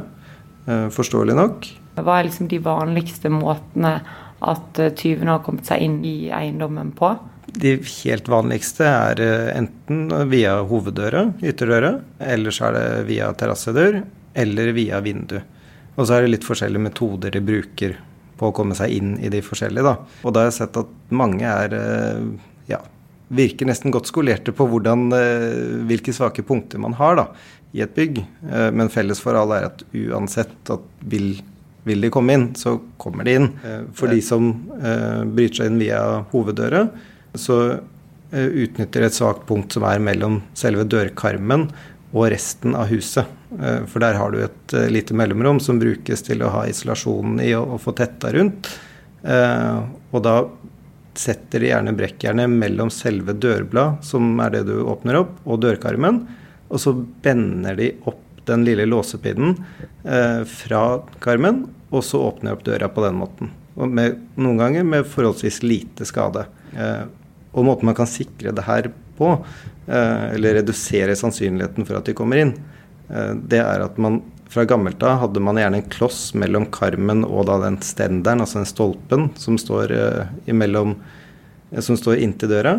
Forståelig 0.64 1.34
nok. 1.34 1.66
Hva 1.98 2.20
er 2.20 2.28
liksom 2.28 2.48
de 2.48 2.60
vanligste 2.62 3.28
måtene 3.28 4.00
at 4.40 4.80
tyvene 4.96 5.34
har 5.34 5.42
kommet 5.42 5.66
seg 5.66 5.82
inn 5.82 5.98
i 6.06 6.30
eiendommen 6.30 6.92
på? 6.94 7.18
De 7.52 7.74
helt 8.04 8.28
vanligste 8.32 8.86
er 8.88 9.20
eh, 9.20 9.50
enten 9.58 10.06
via 10.30 10.54
hoveddøra, 10.64 11.26
ytterdøra, 11.44 11.92
eller 12.32 12.54
så 12.54 12.70
er 12.70 12.78
det 12.78 12.86
via 13.10 13.28
terrassedør, 13.36 14.00
eller 14.32 14.72
via 14.76 15.02
vindu. 15.04 15.38
Og 15.98 16.06
så 16.06 16.16
er 16.16 16.24
det 16.24 16.32
litt 16.32 16.48
forskjellige 16.48 16.86
metoder 16.86 17.34
de 17.34 17.42
bruker 17.44 17.98
på 18.40 18.48
å 18.48 18.56
komme 18.56 18.76
seg 18.78 18.94
inn 18.96 19.12
i 19.20 19.28
de 19.32 19.42
forskjellige, 19.44 19.84
da. 19.84 19.98
Og 20.24 20.32
da 20.32 20.42
har 20.42 20.48
jeg 20.48 20.62
sett 20.62 20.80
at 20.80 20.96
mange 21.12 21.44
er 21.44 21.76
eh, 21.76 22.24
ja, 22.72 22.80
virker 23.36 23.68
nesten 23.68 23.92
godt 23.92 24.08
skolerte 24.08 24.56
på 24.56 24.70
hvordan, 24.72 25.06
eh, 25.18 25.76
hvilke 25.90 26.16
svake 26.16 26.46
punkter 26.48 26.80
man 26.80 26.96
har 26.96 27.20
da, 27.20 27.28
i 27.72 27.84
et 27.84 27.92
bygg. 27.96 28.18
Men 28.76 28.90
felles 28.92 29.20
for 29.24 29.32
alle 29.32 29.56
er 29.56 29.70
at 29.70 29.78
uansett 29.96 30.68
at 30.74 30.82
vil, 31.08 31.38
vil 31.88 32.04
de 32.04 32.10
komme 32.12 32.34
inn, 32.36 32.50
så 32.52 32.74
kommer 33.00 33.24
de 33.24 33.36
inn. 33.38 33.46
For 33.96 34.12
de 34.12 34.18
som 34.20 34.50
bryter 35.32 35.62
seg 35.62 35.70
inn 35.70 35.78
via 35.80 36.02
hoveddøra, 36.34 36.82
så 37.34 37.58
eh, 38.30 38.46
utnytter 38.46 39.06
et 39.06 39.16
svakt 39.16 39.46
punkt 39.48 39.72
som 39.72 39.86
er 39.88 40.02
mellom 40.02 40.40
selve 40.58 40.84
dørkarmen 40.88 41.68
og 42.12 42.26
resten 42.32 42.76
av 42.76 42.90
huset. 42.92 43.28
Eh, 43.58 43.84
For 43.88 44.04
der 44.04 44.18
har 44.20 44.32
du 44.32 44.42
et 44.44 44.74
eh, 44.76 44.90
lite 44.92 45.16
mellomrom 45.16 45.60
som 45.60 45.80
brukes 45.80 46.24
til 46.26 46.44
å 46.44 46.52
ha 46.52 46.66
isolasjonen 46.68 47.40
i 47.44 47.52
og, 47.58 47.78
få 47.82 47.96
tetta 47.96 48.32
rundt. 48.34 48.72
Og 49.22 50.18
da 50.24 50.32
setter 51.14 51.62
de 51.62 51.68
gjerne 51.68 51.92
brekkjernet 51.94 52.50
mellom 52.50 52.88
selve 52.90 53.36
dørblad, 53.38 54.00
som 54.02 54.40
er 54.42 54.56
det 54.56 54.64
du 54.66 54.80
åpner 54.82 55.20
opp, 55.20 55.36
og 55.46 55.60
dørkarmen. 55.62 56.24
Og 56.72 56.82
så 56.82 56.90
bender 57.22 57.78
de 57.78 57.92
opp 58.10 58.18
den 58.48 58.64
lille 58.66 58.88
låsepinnen 58.90 59.54
fra 60.50 60.82
karmen, 61.22 61.62
og 61.94 62.02
så 62.02 62.24
åpner 62.32 62.50
de 62.50 62.56
opp 62.56 62.66
døra 62.66 62.90
på 62.90 63.06
den 63.06 63.20
måten. 63.20 63.52
Og 63.78 63.94
med, 63.94 64.18
noen 64.34 64.58
ganger 64.58 64.88
med 64.88 65.06
forholdsvis 65.06 65.62
lite 65.62 66.08
skade. 66.08 66.48
Og 67.52 67.66
måten 67.66 67.88
man 67.88 67.96
kan 67.96 68.08
sikre 68.08 68.52
det 68.54 68.64
her 68.66 68.88
på, 69.18 69.32
eh, 69.86 70.34
eller 70.34 70.54
redusere 70.60 71.16
sannsynligheten 71.16 71.86
for 71.86 71.98
at 71.98 72.08
de 72.08 72.16
kommer 72.16 72.40
inn, 72.40 72.54
eh, 73.10 73.34
det 73.34 73.60
er 73.60 73.84
at 73.84 73.98
man 73.98 74.22
fra 74.52 74.64
gammelt 74.68 75.02
av 75.02 75.18
hadde 75.20 75.40
man 75.40 75.56
gjerne 75.56 75.80
en 75.80 75.90
kloss 75.92 76.34
mellom 76.36 76.66
karmen 76.66 77.24
og 77.24 77.46
da 77.48 77.58
den 77.62 77.78
stenderen, 77.80 78.42
altså 78.44 78.60
den 78.60 78.68
stolpen 78.68 79.30
som 79.40 79.56
står 79.60 79.92
eh, 79.96 80.32
imellom 80.52 80.96
som 81.80 81.96
står 81.96 82.20
inntil 82.20 82.50
døra. 82.52 82.74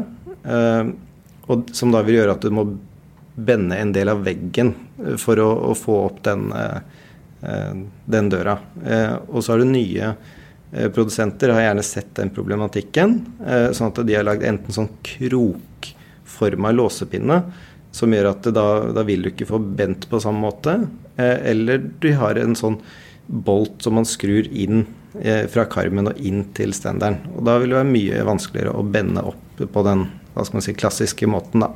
Og 1.50 1.72
som 1.74 1.90
da 1.90 2.04
vil 2.06 2.20
gjøre 2.20 2.36
at 2.36 2.44
du 2.46 2.52
må 2.54 2.68
bende 3.34 3.80
en 3.82 3.90
del 3.90 4.12
av 4.12 4.22
veggen 4.22 4.70
for 5.18 5.42
å, 5.42 5.48
å 5.72 5.74
få 5.74 5.96
opp 6.12 6.20
den, 6.28 6.44
den 7.42 8.30
døra. 8.30 8.54
Og 9.34 9.42
så 9.42 9.56
har 9.56 9.64
du 9.64 9.72
nye 9.72 10.12
produsenter 10.94 11.54
har 11.54 11.68
gjerne 11.68 11.84
sett 11.86 12.16
den 12.18 12.32
problematikken, 12.34 13.20
eh, 13.46 13.70
sånn 13.76 13.92
at 13.92 14.02
de 14.08 14.16
har 14.18 14.26
lagd 14.26 14.46
enten 14.48 14.74
sånn 14.74 14.90
krokforma 15.06 16.74
låsepinne, 16.74 17.40
som 17.94 18.14
gjør 18.14 18.32
at 18.32 18.50
da, 18.56 18.66
da 18.96 19.04
vil 19.06 19.22
du 19.22 19.30
ikke 19.30 19.50
få 19.52 19.60
bent 19.62 20.08
på 20.10 20.22
samme 20.24 20.42
måte, 20.42 20.80
eh, 21.16 21.38
eller 21.54 21.84
du 22.02 22.10
har 22.18 22.40
en 22.42 22.58
sånn 22.58 22.80
bolt 23.28 23.86
som 23.86 23.96
man 24.00 24.08
skrur 24.10 24.50
inn 24.50 24.86
eh, 25.22 25.46
fra 25.52 25.68
karmen 25.70 26.10
og 26.12 26.18
inn 26.18 26.48
til 26.58 26.74
stenderen. 26.76 27.22
Og 27.38 27.46
da 27.48 27.60
vil 27.62 27.72
det 27.72 27.80
være 27.80 27.94
mye 27.94 28.26
vanskeligere 28.28 28.74
å 28.74 28.84
bende 28.84 29.24
opp 29.30 29.62
på 29.62 29.86
den 29.86 30.08
hva 30.34 30.42
skal 30.48 30.58
man 30.58 30.66
si, 30.66 30.74
klassiske 30.74 31.30
måten, 31.30 31.62
da. 31.62 31.70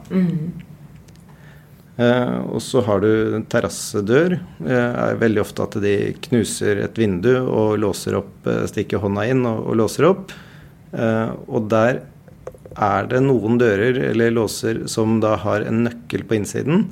Eh, 1.98 2.36
og 2.54 2.62
så 2.62 2.84
har 2.86 3.01
du 3.01 3.39
terrassedør. 3.50 4.36
Eh, 4.62 4.89
er 5.01 5.22
veldig 5.22 5.42
ofte 5.42 5.66
at 5.66 5.80
de 5.82 5.96
knuser 6.27 6.84
et 6.84 7.00
vindu 7.00 7.32
og 7.39 7.80
låser 7.82 8.20
opp, 8.20 8.36
eh, 8.46 8.68
stikker 8.70 9.01
hånda 9.01 9.25
inn 9.32 9.42
og, 9.50 9.63
og 9.72 9.80
låser 9.82 10.06
opp. 10.12 10.36
Eh, 10.94 11.32
og 11.50 11.66
der 11.74 12.04
er 12.77 13.10
det 13.10 13.24
noen 13.25 13.58
dører 13.58 13.98
eller 14.12 14.36
låser 14.36 14.84
som 14.92 15.18
da 15.24 15.34
har 15.42 15.66
en 15.66 15.88
nøkkel 15.88 16.27
på 16.30 16.38
innsiden, 16.38 16.86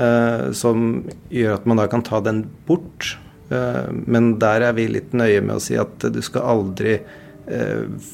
eh, 0.00 0.48
som 0.56 1.02
gjør 1.28 1.58
at 1.58 1.68
man 1.68 1.82
da 1.82 1.86
kan 1.92 2.04
ta 2.06 2.22
den 2.24 2.46
bort. 2.68 3.18
Men 3.52 4.38
der 4.40 4.62
er 4.64 4.72
vi 4.72 4.86
litt 4.88 5.10
nøye 5.12 5.42
med 5.44 5.58
å 5.58 5.60
si 5.60 5.74
at 5.76 6.06
du 6.08 6.22
skal 6.24 6.46
aldri 6.54 6.94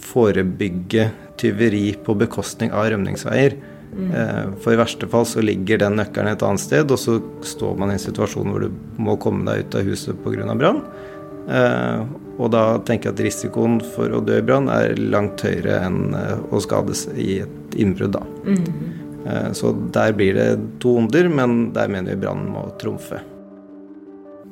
forebygge 0.02 1.04
tyveri 1.38 1.92
på 2.02 2.16
bekostning 2.18 2.72
av 2.74 2.88
rømningsveier. 2.90 3.54
Eh, 3.96 4.44
For 4.60 4.74
i 4.74 4.78
verste 4.78 5.08
fall 5.10 5.26
så 5.26 5.42
ligger 5.44 5.80
den 5.82 5.98
nøkkelen 5.98 6.32
et 6.32 6.44
annet 6.46 6.62
sted, 6.62 6.90
og 6.90 7.00
så 7.00 7.18
står 7.46 7.78
man 7.80 7.92
i 7.92 7.96
en 7.96 8.02
situasjon 8.02 8.52
hvor 8.52 8.66
du 8.66 8.74
må 9.00 9.16
komme 9.20 9.46
deg 9.48 9.66
ut 9.66 9.78
av 9.80 9.88
huset 9.88 10.20
pga. 10.24 10.54
brann. 10.54 10.82
Eh, 11.48 12.04
og 12.38 12.52
da 12.54 12.78
tenker 12.86 13.10
jeg 13.10 13.16
at 13.16 13.24
risikoen 13.24 13.80
for 13.96 14.12
å 14.14 14.22
dø 14.22 14.38
i 14.38 14.44
brann 14.44 14.68
er 14.70 14.94
langt 15.00 15.42
høyere 15.42 15.80
enn 15.86 16.14
eh, 16.14 16.36
å 16.52 16.60
skades 16.62 17.08
i 17.16 17.40
et 17.46 17.78
innbrudd, 17.78 18.16
da. 18.18 18.24
Mm. 18.48 18.94
så 19.52 19.74
der 19.92 20.14
blir 20.16 20.32
det 20.32 20.46
to 20.80 20.94
onder, 20.96 21.26
men 21.28 21.72
der 21.74 21.90
mener 21.92 22.14
vi 22.14 22.22
brannen 22.22 22.48
må 22.54 22.62
trumfe. 22.80 23.18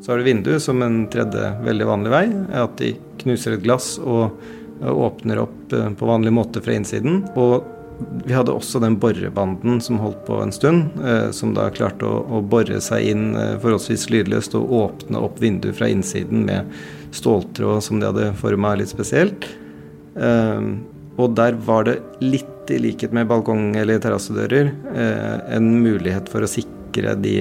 Så 0.02 0.12
har 0.12 0.20
du 0.20 0.26
vinduet 0.26 0.60
som 0.60 0.82
en 0.84 1.06
tredje 1.08 1.52
veldig 1.64 1.86
vanlig 1.88 2.12
vei. 2.12 2.24
At 2.52 2.76
de 2.76 2.90
knuser 3.22 3.56
et 3.56 3.64
glass 3.64 3.94
og 3.96 4.36
åpner 4.84 5.40
opp 5.40 5.72
på 5.72 6.10
vanlig 6.10 6.34
måte 6.36 6.60
fra 6.60 6.76
innsiden. 6.76 7.22
Og 7.40 7.64
vi 7.98 8.34
hadde 8.34 8.52
også 8.52 8.80
den 8.82 8.98
borebanden 9.00 9.78
som 9.84 10.00
holdt 10.02 10.24
på 10.26 10.38
en 10.42 10.52
stund, 10.52 10.98
eh, 11.00 11.30
som 11.36 11.54
da 11.56 11.68
klarte 11.74 12.08
å, 12.08 12.20
å 12.28 12.42
bore 12.44 12.80
seg 12.84 13.08
inn 13.12 13.28
eh, 13.38 13.54
forholdsvis 13.62 14.08
lydløst 14.12 14.56
og 14.58 14.72
åpne 14.80 15.22
opp 15.22 15.40
vinduet 15.42 15.78
fra 15.78 15.88
innsiden 15.92 16.44
med 16.48 16.74
ståltråd 17.16 17.84
som 17.84 18.00
de 18.00 18.10
hadde 18.10 18.34
forma 18.40 18.74
litt 18.80 18.92
spesielt. 18.92 19.48
Eh, 20.16 20.68
og 21.16 21.38
der 21.38 21.56
var 21.64 21.88
det 21.88 22.00
litt 22.24 22.72
i 22.72 22.80
likhet 22.82 23.14
med 23.14 23.28
balkong- 23.30 23.76
eller 23.78 24.00
terrassedører 24.02 24.72
en 25.54 25.68
mulighet 25.84 26.26
for 26.28 26.42
å 26.42 26.48
sikre 26.50 27.12
de, 27.22 27.36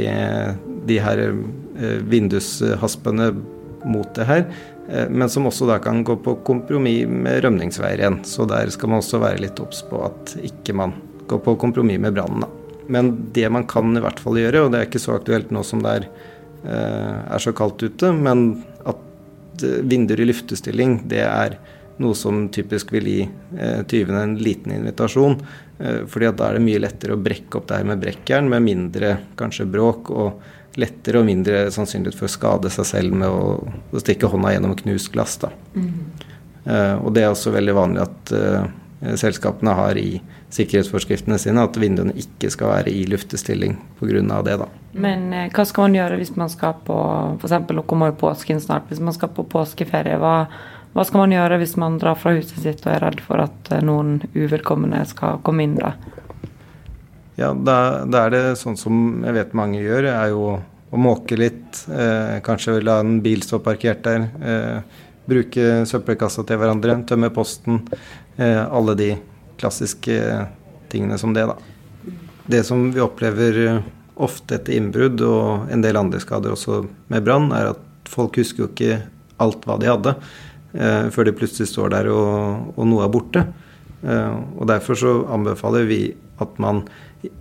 de 0.85 0.99
her 1.01 1.23
vindushaspene 2.11 3.31
mot 3.89 4.11
det 4.15 4.27
her, 4.29 4.45
men 4.85 5.29
som 5.33 5.47
også 5.49 5.65
da 5.65 5.79
kan 5.81 6.03
gå 6.05 6.13
på 6.21 6.35
kompromiss 6.45 7.09
med 7.09 7.39
rømningsveier 7.41 8.03
igjen. 8.03 8.19
Så 8.27 8.45
der 8.49 8.69
skal 8.69 8.91
man 8.91 9.01
også 9.01 9.17
være 9.23 9.41
litt 9.41 9.57
obs 9.63 9.79
på 9.89 10.03
at 10.05 10.35
ikke 10.45 10.75
man 10.77 10.93
går 11.25 11.41
på 11.45 11.55
kompromiss 11.61 12.01
med 12.03 12.13
brannen. 12.13 12.45
Men 12.87 13.11
det 13.33 13.49
man 13.49 13.65
kan 13.67 13.97
i 13.97 14.03
hvert 14.03 14.21
fall 14.21 14.37
gjøre, 14.39 14.65
og 14.65 14.73
det 14.73 14.81
er 14.81 14.89
ikke 14.89 15.01
så 15.01 15.15
aktuelt 15.17 15.53
nå 15.53 15.63
som 15.65 15.81
det 15.81 15.93
er, 15.99 16.09
eh, 16.65 17.15
er 17.33 17.41
så 17.41 17.53
kaldt 17.55 17.81
ute, 17.81 18.11
men 18.13 18.63
at 18.85 19.63
eh, 19.65 19.81
vinduer 19.81 20.21
i 20.21 20.29
luftestilling, 20.29 20.99
det 21.09 21.23
er 21.25 21.57
noe 22.03 22.15
som 22.17 22.47
typisk 22.53 22.91
vil 22.93 23.07
gi 23.07 23.21
eh, 23.23 23.81
tyvene 23.89 24.23
en 24.25 24.35
liten 24.37 24.75
invitasjon. 24.75 25.39
Eh, 25.79 26.03
fordi 26.11 26.29
at 26.29 26.37
da 26.39 26.49
er 26.49 26.59
det 26.59 26.65
mye 26.67 26.83
lettere 26.83 27.15
å 27.15 27.21
brekke 27.21 27.59
opp 27.59 27.69
det 27.71 27.79
her 27.79 27.89
med 27.89 28.03
brekkjern 28.03 28.51
med 28.51 28.67
mindre 28.67 29.15
kanskje 29.39 29.67
bråk, 29.69 30.11
og 30.11 30.45
lettere 30.79 31.21
og 31.21 31.27
mindre 31.27 31.65
sannsynlighet 31.73 32.17
for 32.17 32.27
å 32.27 32.33
skade 32.33 32.71
seg 32.73 32.87
selv 32.89 33.15
med 33.15 33.31
å, 33.31 33.59
å 33.95 34.01
stikke 34.01 34.29
hånda 34.31 34.55
gjennom 34.55 34.75
knust 34.79 35.11
glass. 35.13 35.37
Mm. 35.73 35.91
Uh, 36.65 36.95
og 37.05 37.13
det 37.15 37.23
er 37.23 37.31
også 37.31 37.53
veldig 37.53 37.75
vanlig 37.77 38.03
at 38.03 38.33
uh, 38.35 39.15
selskapene 39.19 39.75
har 39.77 39.99
i 40.01 40.19
sikkerhetsforskriftene 40.55 41.37
sine 41.41 41.63
at 41.67 41.77
vinduene 41.79 42.15
ikke 42.19 42.49
skal 42.53 42.71
være 42.71 42.93
i 42.93 43.03
luftestilling 43.09 43.75
pga. 43.99 44.41
det. 44.47 44.57
da. 44.63 44.69
Men 44.93 45.27
uh, 45.33 45.47
hva 45.53 45.67
skal 45.67 45.87
man 45.87 45.99
gjøre 45.99 46.21
hvis 46.21 46.35
man 46.39 46.51
skal 46.51 46.79
på 46.87 47.01
f.eks. 47.41 47.59
nå 47.69 47.85
kommer 47.87 48.11
jo 48.11 48.21
påsken 48.25 48.63
snart, 48.63 48.89
hvis 48.89 49.03
man 49.03 49.15
skal 49.15 49.33
på 49.35 49.47
påskeferie? 49.51 50.17
hva 50.21 50.37
hva 50.95 51.03
skal 51.03 51.25
man 51.25 51.33
gjøre 51.35 51.57
hvis 51.59 51.73
man 51.75 51.97
drar 51.99 52.15
fra 52.15 52.31
huset 52.37 52.61
sitt 52.63 52.85
og 52.85 52.93
er 52.93 53.01
redd 53.03 53.19
for 53.19 53.41
at 53.43 53.67
noen 53.83 54.21
uvedkommende 54.31 55.01
skal 55.09 55.41
komme 55.43 55.65
inn 55.67 55.73
da? 55.75 55.89
Ja, 57.35 57.51
da, 57.53 58.05
da 58.07 58.25
er 58.25 58.31
det 58.31 58.43
sånn 58.61 58.77
som 58.79 59.23
jeg 59.25 59.35
vet 59.35 59.55
mange 59.57 59.81
gjør, 59.83 60.07
er 60.11 60.31
jo 60.31 60.43
å 60.95 60.99
måke 61.01 61.37
litt. 61.39 61.81
Eh, 61.91 62.37
kanskje 62.45 62.77
la 62.83 63.01
en 63.03 63.17
bil 63.25 63.43
stå 63.43 63.59
parkert 63.63 64.05
der. 64.07 64.29
Eh, 64.39 65.01
bruke 65.27 65.83
søppelkassa 65.89 66.45
til 66.47 66.61
hverandre, 66.61 67.01
tømme 67.09 67.31
posten. 67.35 67.81
Eh, 68.37 68.61
alle 68.63 68.95
de 68.95 69.09
klassiske 69.59 70.15
tingene 70.91 71.19
som 71.19 71.35
det, 71.35 71.47
da. 71.49 71.57
Det 72.45 72.61
som 72.67 72.87
vi 72.93 73.03
opplever 73.03 73.81
ofte 74.15 74.55
etter 74.59 74.77
innbrudd, 74.77 75.19
og 75.25 75.71
en 75.73 75.83
del 75.83 75.99
andre 75.99 76.21
skader 76.23 76.55
også 76.55 76.83
med 77.11 77.25
brann, 77.25 77.51
er 77.55 77.73
at 77.73 78.11
folk 78.11 78.37
husker 78.39 78.65
jo 78.65 78.71
ikke 78.71 78.99
alt 79.43 79.65
hva 79.67 79.75
de 79.81 79.89
hadde 79.91 80.13
eh, 80.77 81.07
før 81.11 81.27
de 81.27 81.35
plutselig 81.35 81.71
står 81.71 81.91
der 81.95 82.11
og, 82.13 82.75
og 82.75 82.87
noe 82.87 83.03
er 83.05 83.11
borte. 83.11 83.43
Eh, 84.05 84.35
og 84.55 84.69
Derfor 84.71 84.99
så 84.99 85.15
anbefaler 85.33 85.89
vi 85.89 85.99
at 86.43 86.61
man 86.61 86.83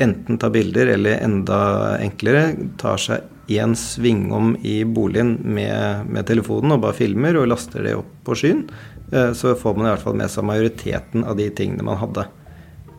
enten 0.02 0.38
ta 0.40 0.50
bilder, 0.52 0.94
eller 0.96 1.22
enda 1.24 1.58
enklere 2.02 2.52
tar 2.80 3.00
seg 3.00 3.30
én 3.52 3.74
svingom 3.76 4.54
i 4.64 4.84
boligen 4.84 5.36
med, 5.42 6.06
med, 6.08 6.24
telefonen 6.28 6.76
og 6.76 6.84
bare 6.86 6.96
filmer 6.96 7.36
og 7.36 7.50
laster 7.50 7.84
det 7.84 7.96
opp 7.98 8.12
på 8.24 8.36
skyen. 8.40 8.64
Eh, 9.12 9.32
så 9.36 9.52
får 9.58 9.76
man 9.76 9.88
i 9.88 9.92
hvert 9.92 10.06
fall 10.06 10.16
med 10.20 10.32
seg 10.32 10.48
majoriteten 10.48 11.26
av 11.28 11.36
de 11.40 11.50
tingene 11.52 11.84
man 11.86 12.00
hadde. 12.00 12.26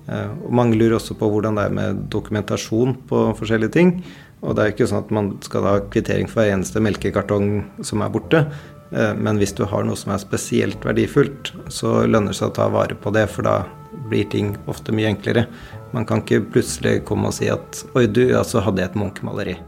Eh, 0.05 0.29
og 0.45 0.53
Mange 0.53 0.77
lurer 0.77 0.99
også 0.99 1.17
på 1.17 1.29
hvordan 1.31 1.57
det 1.57 1.65
er 1.65 1.75
med 1.79 2.05
dokumentasjon 2.13 2.97
på 3.09 3.25
forskjellige 3.39 3.75
ting. 3.77 3.97
Og 4.45 4.53
det 4.53 4.63
er 4.63 4.75
ikke 4.75 4.87
sånn 4.89 5.01
at 5.05 5.13
man 5.15 5.33
skal 5.45 5.65
ha 5.65 5.75
kvittering 5.89 6.29
for 6.29 6.43
hver 6.43 6.53
eneste 6.53 6.83
melkekartong 6.83 7.63
som 7.85 8.03
er 8.05 8.13
borte. 8.13 8.45
Eh, 8.91 9.13
men 9.17 9.41
hvis 9.41 9.55
du 9.57 9.65
har 9.69 9.87
noe 9.87 9.97
som 9.99 10.13
er 10.13 10.21
spesielt 10.21 10.85
verdifullt, 10.85 11.53
så 11.73 12.03
lønner 12.05 12.33
det 12.33 12.39
seg 12.39 12.51
å 12.51 12.57
ta 12.59 12.69
vare 12.73 12.97
på 12.97 13.13
det, 13.15 13.25
for 13.33 13.47
da 13.47 13.57
blir 14.09 14.27
ting 14.31 14.55
ofte 14.71 14.95
mye 14.95 15.11
enklere. 15.13 15.45
Man 15.95 16.07
kan 16.07 16.23
ikke 16.23 16.43
plutselig 16.55 16.99
komme 17.07 17.31
og 17.31 17.37
si 17.37 17.49
at 17.51 17.85
'oi, 17.93 18.07
du, 18.07 18.25
ja, 18.29 18.43
så 18.43 18.63
hadde 18.65 18.83
jeg 18.83 18.93
et 18.93 18.99
Munch-maleri'. 18.99 19.61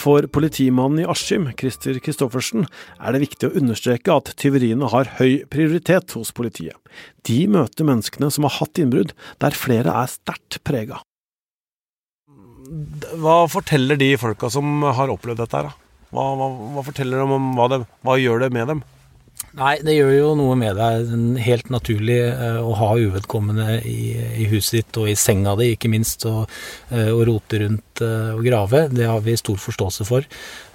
For 0.00 0.24
politimannen 0.32 1.02
i 1.02 1.08
Askim, 1.12 1.50
Christer 1.60 1.98
Christoffersen, 2.00 2.64
er 2.96 3.12
det 3.12 3.20
viktig 3.26 3.50
å 3.50 3.56
understreke 3.58 4.14
at 4.14 4.32
tyveriene 4.40 4.88
har 4.88 5.10
høy 5.18 5.44
prioritet 5.52 6.14
hos 6.16 6.32
politiet. 6.32 6.78
De 7.28 7.44
møter 7.50 7.84
menneskene 7.84 8.30
som 8.32 8.46
har 8.48 8.56
hatt 8.62 8.80
innbrudd, 8.80 9.12
der 9.44 9.56
flere 9.56 9.92
er 9.92 10.08
sterkt 10.08 10.62
prega. 10.64 11.02
Hva 13.20 13.44
forteller 13.50 13.98
de 14.00 14.14
folka 14.20 14.48
som 14.52 14.80
har 14.86 15.12
opplevd 15.12 15.42
dette 15.42 15.60
her? 15.60 15.72
Hva, 16.10 16.30
hva, 16.38 16.48
hva 16.76 16.86
forteller 16.86 17.22
de 17.22 17.36
om 17.38 17.52
hva, 17.58 17.68
det, 17.70 17.84
hva 18.06 18.18
gjør 18.20 18.46
det 18.46 18.50
med 18.54 18.72
dem? 18.72 18.82
Nei, 19.58 19.80
det 19.82 19.96
gjør 19.96 20.12
jo 20.14 20.26
noe 20.38 20.54
med 20.54 20.76
deg. 20.78 21.08
Helt 21.42 21.72
naturlig 21.74 22.20
eh, 22.28 22.60
å 22.62 22.70
ha 22.78 22.90
uvedkommende 23.00 23.80
i, 23.82 24.12
i, 24.14 24.46
huset 24.52 24.76
ditt 24.76 24.98
og 25.00 25.08
i 25.10 25.16
senga 25.18 25.56
di, 25.58 25.72
ikke 25.74 25.90
minst, 25.90 26.22
og, 26.28 26.44
eh, 26.94 27.10
og 27.10 27.24
rote 27.26 27.58
rundt 27.64 28.02
eh, 28.06 28.30
og 28.36 28.44
grave. 28.46 28.84
Det 28.94 29.08
har 29.10 29.24
vi 29.24 29.34
stor 29.40 29.58
forståelse 29.58 30.06
for. 30.06 30.28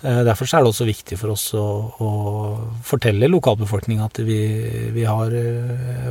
Derfor 0.05 0.45
er 0.45 0.61
det 0.61 0.69
også 0.69 0.85
viktig 0.85 1.15
for 1.17 1.33
oss 1.33 1.47
å, 1.57 1.63
å 2.03 2.09
fortelle 2.85 3.29
lokalbefolkninga 3.31 4.05
at 4.05 4.19
vi, 4.21 4.35
vi, 4.93 5.01
har 5.07 5.33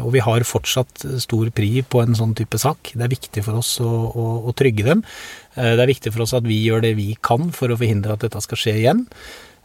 Og 0.00 0.08
vi 0.10 0.22
har 0.24 0.42
fortsatt 0.42 1.04
stor 1.22 1.52
pri 1.54 1.84
på 1.86 2.00
en 2.02 2.16
sånn 2.18 2.32
type 2.34 2.58
sak. 2.58 2.90
Det 2.90 3.06
er 3.06 3.12
viktig 3.12 3.44
for 3.46 3.60
oss 3.60 3.76
å, 3.84 3.86
å, 3.86 4.26
å 4.50 4.56
trygge 4.56 4.88
dem. 4.88 5.04
Det 5.54 5.80
er 5.80 5.90
viktig 5.90 6.10
for 6.14 6.24
oss 6.24 6.34
at 6.34 6.46
vi 6.46 6.56
gjør 6.64 6.82
det 6.82 6.96
vi 6.98 7.12
kan 7.22 7.52
for 7.54 7.70
å 7.70 7.78
forhindre 7.78 8.16
at 8.16 8.24
dette 8.26 8.40
skal 8.42 8.58
skje 8.58 8.78
igjen. 8.80 9.04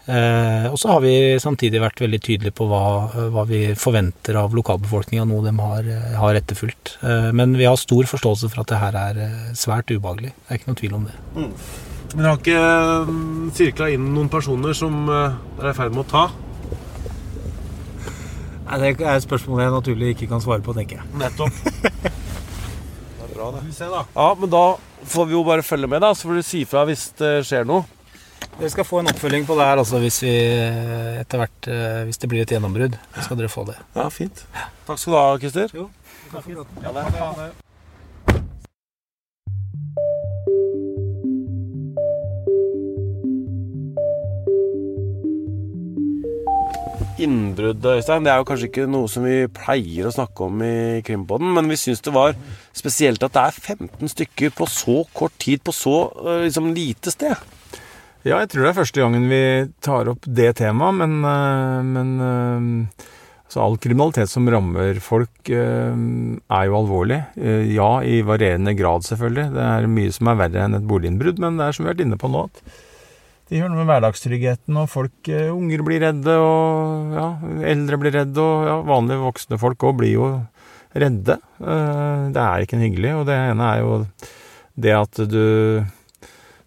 Eh, 0.09 0.65
og 0.71 0.79
så 0.79 0.89
har 0.89 1.03
vi 1.03 1.13
samtidig 1.41 1.81
vært 1.83 2.01
veldig 2.01 2.19
tydelige 2.23 2.55
på 2.57 2.65
hva, 2.69 2.81
hva 3.29 3.43
vi 3.45 3.75
forventer 3.77 4.39
av 4.41 4.55
lokalbefolkninga, 4.57 5.27
noe 5.29 5.43
de 5.45 5.53
har, 5.59 5.89
har 6.17 6.39
etterfulgt. 6.39 6.95
Eh, 7.05 7.29
men 7.35 7.53
vi 7.59 7.67
har 7.69 7.77
stor 7.77 8.09
forståelse 8.09 8.49
for 8.49 8.63
at 8.63 8.71
det 8.71 8.81
her 8.81 8.97
er 8.97 9.21
eh, 9.27 9.53
svært 9.59 9.93
ubehagelig. 9.93 10.33
Det 10.33 10.49
er 10.49 10.61
ikke 10.61 10.71
noen 10.71 10.81
tvil 10.81 10.97
om 10.97 11.07
det. 11.09 11.17
Mm. 11.35 11.51
Men 12.09 12.23
dere 12.23 12.31
har 12.31 12.39
ikke 12.41 12.61
mm, 13.11 13.49
sirkla 13.59 13.89
inn 13.93 14.07
noen 14.15 14.31
personer 14.33 14.77
som 14.77 15.03
dere 15.05 15.67
er 15.67 15.75
i 15.75 15.77
ferd 15.77 15.93
med 15.93 16.07
å 16.07 16.09
ta? 16.09 16.23
Nei, 18.69 18.79
Det 18.81 18.95
er 18.97 19.13
et 19.13 19.25
spørsmål 19.27 19.61
jeg 19.61 19.75
naturlig 19.75 20.15
ikke 20.15 20.31
kan 20.31 20.41
svare 20.41 20.65
på, 20.65 20.73
tenker 20.77 21.03
jeg. 21.03 21.11
Nettopp. 21.21 21.53
bra, 23.39 23.51
det. 23.55 23.63
Vi 23.69 23.77
ser, 23.77 23.93
da. 23.93 24.03
Ja, 24.15 24.27
men 24.39 24.51
da 24.51 24.65
får 25.13 25.29
vi 25.29 25.37
jo 25.37 25.45
bare 25.47 25.65
følge 25.65 25.87
med, 25.87 26.03
da, 26.03 26.11
så 26.15 26.27
får 26.27 26.41
du 26.41 26.45
si 26.45 26.65
fra 26.67 26.83
hvis 26.89 27.09
det 27.19 27.33
skjer 27.47 27.67
noe. 27.69 27.87
Dere 28.59 28.71
skal 28.73 28.87
få 28.87 28.99
en 28.99 29.11
oppfølging 29.11 29.45
på 29.47 29.55
det 29.55 29.67
her 29.67 29.79
altså, 29.79 30.01
hvis, 30.03 30.19
vi, 30.25 30.33
etter 31.21 31.39
hvert, 31.43 31.69
eh, 31.71 32.01
hvis 32.09 32.19
det 32.19 32.29
blir 32.31 32.43
et 32.43 32.51
gjennombrudd. 32.55 32.99
Så 33.15 33.29
skal 33.29 33.39
dere 33.39 33.51
få 33.51 33.63
det. 33.69 33.77
Ja, 33.95 34.09
fint. 34.11 34.43
Takk 34.87 34.99
skal 34.99 35.15
du 35.15 35.19
ha, 35.19 35.25
Christer. 35.39 35.73
Jo, 35.75 35.87
takk 36.33 36.43
for 36.43 36.61
det. 36.61 37.09
Ja, 37.23 37.49
Innbrudd, 47.23 47.83
Øystein, 47.83 48.25
det 48.25 48.31
er 48.31 48.39
jo 48.41 48.47
kanskje 48.47 48.69
ikke 48.69 48.87
noe 48.89 49.09
som 49.11 49.25
vi 49.27 49.43
pleier 49.51 50.07
å 50.07 50.13
snakke 50.13 50.45
om 50.47 50.63
i 50.65 51.01
Krimpodden, 51.05 51.51
men 51.55 51.69
vi 51.71 51.77
syns 51.79 52.03
det 52.05 52.13
var 52.15 52.33
spesielt 52.75 53.23
at 53.25 53.35
det 53.35 53.43
er 53.43 53.61
15 53.75 54.11
stykker 54.13 54.53
på 54.55 54.67
så 54.71 55.01
kort 55.15 55.35
tid, 55.41 55.61
på 55.65 55.75
så 55.75 55.95
eh, 56.23 56.45
liksom, 56.47 56.71
lite 56.75 57.13
sted. 57.13 57.35
Ja, 58.23 58.41
jeg 58.41 58.49
tror 58.51 58.65
det 58.65 58.71
er 58.71 58.79
første 58.81 59.03
gangen 59.03 59.29
vi 59.31 59.43
tar 59.83 60.11
opp 60.11 60.27
det 60.27 60.53
temaet, 60.59 60.99
men, 60.99 61.15
eh, 61.27 61.79
men 61.87 62.11
altså 63.45 63.63
all 63.63 63.79
kriminalitet 63.81 64.31
som 64.31 64.47
rammer 64.51 64.99
folk, 65.03 65.49
er 65.49 66.67
jo 66.69 66.81
alvorlig. 66.81 67.23
Ja, 67.73 67.93
i 68.05 68.19
varierende 68.27 68.75
grad, 68.77 69.07
selvfølgelig. 69.07 69.49
Det 69.55 69.65
er 69.65 69.89
mye 69.89 70.13
som 70.13 70.29
er 70.29 70.43
verre 70.43 70.67
enn 70.67 70.77
et 70.77 70.85
boliginnbrudd, 70.87 71.41
men 71.41 71.57
det 71.57 71.65
er 71.65 71.75
som 71.75 71.87
vi 71.87 71.89
har 71.89 71.97
vært 71.97 72.05
inne 72.05 72.19
på 72.21 72.29
nå, 72.29 72.45
de 73.49 73.59
gjør 73.59 73.71
noe 73.71 73.81
med 73.81 73.89
hverdagstryggheten, 73.89 74.77
og 74.77 74.89
folk, 74.91 75.29
unger 75.55 75.83
blir 75.85 76.03
redde, 76.05 76.35
og 76.37 77.15
ja, 77.17 77.27
eldre 77.71 77.99
blir 78.01 78.13
redde, 78.19 78.43
og 78.43 78.67
ja, 78.69 78.79
vanlige 78.85 79.23
voksne 79.25 79.59
folk 79.61 79.85
òg 79.89 79.99
blir 80.01 80.13
jo 80.13 80.27
redde. 80.93 81.37
Det 81.59 82.43
er 82.43 82.65
ikke 82.65 82.79
hyggelig, 82.81 83.15
og 83.17 83.25
det 83.29 83.35
ene 83.37 83.71
er 83.73 83.81
jo 83.83 83.95
det 84.79 84.93
at 84.95 85.21
du 85.29 85.41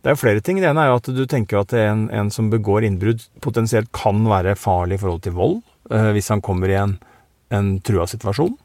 det 0.03 0.11
er 0.11 0.17
jo 0.17 0.19
flere 0.25 0.43
ting. 0.43 0.59
Det 0.59 0.67
ene 0.67 0.83
er 0.83 0.91
jo 0.91 0.99
at 0.99 1.09
du 1.15 1.23
tenker 1.31 1.61
at 1.61 1.73
en, 1.79 2.09
en 2.11 2.31
som 2.35 2.49
begår 2.51 2.83
innbrudd, 2.89 3.23
potensielt 3.43 3.93
kan 3.95 4.25
være 4.27 4.57
farlig 4.59 4.99
i 4.99 5.03
forhold 5.03 5.23
til 5.23 5.37
vold 5.37 5.61
uh, 5.95 6.11
hvis 6.15 6.33
han 6.35 6.43
kommer 6.43 6.73
i 6.73 6.79
en, 6.81 6.97
en 7.55 7.77
trua 7.87 8.09
situasjon. 8.11 8.57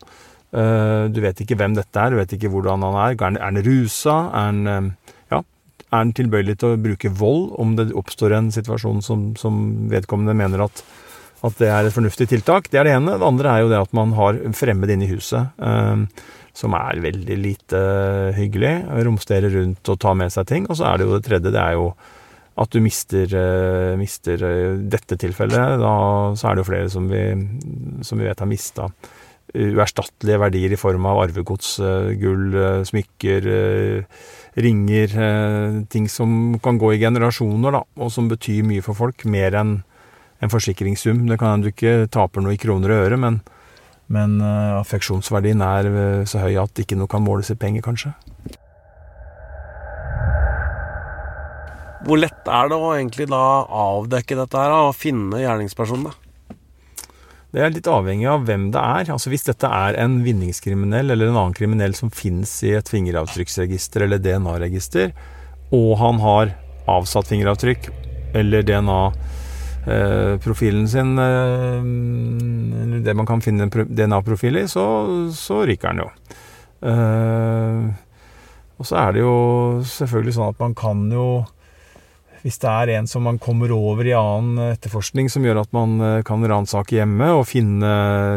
Uh, 0.49 1.05
du 1.13 1.21
vet 1.21 1.37
ikke 1.43 1.59
hvem 1.59 1.75
dette 1.77 2.01
er, 2.01 2.09
du 2.09 2.17
vet 2.17 2.33
ikke 2.33 2.49
hvordan 2.49 2.85
han 2.87 2.97
er. 3.03 3.13
Er 3.13 3.37
han, 3.43 3.61
rusa? 3.67 4.15
Er 4.31 4.47
han, 4.47 4.63
uh, 4.65 5.13
ja, 5.35 5.43
er 5.87 6.01
han 6.01 6.13
tilbøyelig 6.15 6.57
til 6.59 6.73
å 6.73 6.79
bruke 6.81 7.11
vold 7.15 7.51
om 7.61 7.75
det 7.77 7.89
oppstår 7.95 8.35
en 8.35 8.49
situasjon 8.53 9.03
som, 9.05 9.29
som 9.39 9.59
vedkommende 9.91 10.35
mener 10.37 10.65
at, 10.65 10.81
at, 11.39 11.55
det 11.61 11.69
er 11.71 11.87
et 11.87 11.95
fornuftig 11.95 12.27
tiltak? 12.33 12.67
Det 12.71 12.81
er 12.81 12.89
det 12.89 12.97
ene. 12.97 13.15
Det 13.15 13.27
andre 13.27 13.53
er 13.53 13.63
jo 13.63 13.71
det 13.71 13.79
at 13.85 13.95
man 13.95 14.11
har 14.17 14.41
fremmed 14.57 14.91
inne 14.91 15.07
i 15.07 15.13
huset. 15.13 15.53
Uh, 15.61 16.03
som 16.57 16.73
er 16.73 16.99
veldig 17.03 17.35
lite 17.37 17.79
hyggelig. 18.33 18.73
Romstere 19.05 19.51
rundt 19.53 19.91
og 19.93 19.99
ta 20.01 20.15
med 20.17 20.33
seg 20.33 20.47
ting. 20.49 20.65
Og 20.67 20.79
så 20.79 20.89
er 20.89 20.97
det 20.97 21.05
jo 21.07 21.13
det 21.13 21.27
tredje, 21.27 21.53
det 21.53 21.61
er 21.61 21.77
jo 21.77 21.91
at 22.57 22.73
du 22.73 22.81
mister, 22.81 23.37
uh, 23.37 23.93
mister 24.01 24.43
dette 24.91 25.19
tilfellet. 25.21 25.77
Da 25.83 25.93
så 26.35 26.49
er 26.49 26.57
det 26.57 26.65
jo 26.65 26.69
flere 26.71 26.91
som 26.91 27.07
vi, 27.11 27.23
som 28.03 28.19
vi 28.19 28.27
vet 28.27 28.43
har 28.43 28.49
mista 28.49 28.89
uerstattelige 29.55 30.39
verdier 30.41 30.73
i 30.75 30.79
form 30.79 31.05
av 31.07 31.21
arvegods, 31.23 31.77
eh, 31.79 32.11
gull, 32.19 32.55
eh, 32.55 32.83
smykker, 32.83 33.47
eh, 33.47 34.03
ringer, 34.57 35.13
ting 35.93 36.07
som 36.09 36.57
kan 36.63 36.79
gå 36.81 36.95
i 36.95 37.01
generasjoner, 37.01 37.77
da, 37.77 37.83
og 38.01 38.09
som 38.13 38.29
betyr 38.31 38.65
mye 38.65 38.81
for 38.85 38.97
folk, 38.97 39.25
mer 39.29 39.53
enn 39.59 39.75
en 40.41 40.53
forsikringssum. 40.53 41.27
Det 41.29 41.37
kan 41.37 41.53
hende 41.53 41.69
du 41.69 41.73
ikke 41.75 42.09
taper 42.13 42.41
noe 42.41 42.55
i 42.55 42.61
kroner 42.61 42.93
og 42.93 43.03
øre, 43.05 43.19
men, 43.21 43.41
men 44.13 44.37
affeksjonsverdien 44.41 45.61
er 45.61 45.91
så 46.29 46.41
høy 46.41 46.57
at 46.61 46.81
ikke 46.81 46.97
noe 46.97 47.09
kan 47.11 47.25
måles 47.25 47.53
i 47.53 47.57
penger, 47.59 47.85
kanskje. 47.85 48.13
Hvor 52.07 52.21
lett 52.21 52.49
er 52.49 52.69
det 52.71 52.77
å 52.77 52.93
egentlig 52.93 53.25
da 53.29 53.43
avdekke 53.67 54.37
dette 54.41 54.61
her, 54.61 54.73
og 54.87 54.97
finne 54.97 55.41
gjerningspersonen? 55.41 56.13
Det 57.57 57.63
er 57.65 57.71
litt 57.73 57.87
avhengig 57.89 58.27
av 58.29 58.43
hvem 58.45 58.67
det 58.69 58.77
er. 58.77 59.09
Altså 59.09 59.33
Hvis 59.33 59.47
dette 59.47 59.65
er 59.65 59.97
en 59.97 60.21
vinningskriminell 60.21 61.09
eller 61.09 61.25
en 61.31 61.39
annen 61.39 61.55
kriminell 61.57 61.95
som 61.97 62.13
finnes 62.13 62.51
i 62.61 62.77
et 62.77 62.85
fingeravtrykksregister 62.93 64.05
eller 64.05 64.21
DNA-register, 64.21 65.09
og 65.73 65.97
han 65.97 66.21
har 66.21 66.53
avsatt 66.85 67.25
fingeravtrykk 67.31 67.89
eller 68.37 68.61
DNA-profilen 68.67 70.85
eh, 70.85 70.91
sin, 70.93 71.17
eh, 71.17 71.81
eller 72.83 73.01
det 73.09 73.17
man 73.17 73.25
kan 73.25 73.41
finne 73.41 73.65
DNA-profil 73.73 74.61
i, 74.61 74.69
så, 74.69 74.85
så, 75.33 75.65
ryker 75.65 75.89
han 75.95 76.05
jo. 76.05 76.09
Eh, 76.93 77.89
og 78.77 78.85
så 78.85 79.01
er 79.01 79.17
det 79.17 79.25
jo 79.25 79.33
selvfølgelig 79.97 80.37
sånn 80.37 80.53
at 80.53 80.61
man 80.61 80.77
kan 80.77 81.09
jo 81.09 81.41
hvis 82.47 82.61
det 82.63 82.71
er 82.71 82.91
en 82.95 83.07
som 83.11 83.25
man 83.27 83.37
kommer 83.43 83.73
over 83.75 84.07
i 84.07 84.13
annen 84.15 84.71
etterforskning 84.71 85.27
som 85.27 85.43
gjør 85.43 85.65
at 85.65 85.73
man 85.75 85.97
eh, 85.99 86.19
kan 86.27 86.45
ransake 86.47 86.95
hjemme 86.95 87.27
og 87.35 87.43
finne 87.49 87.89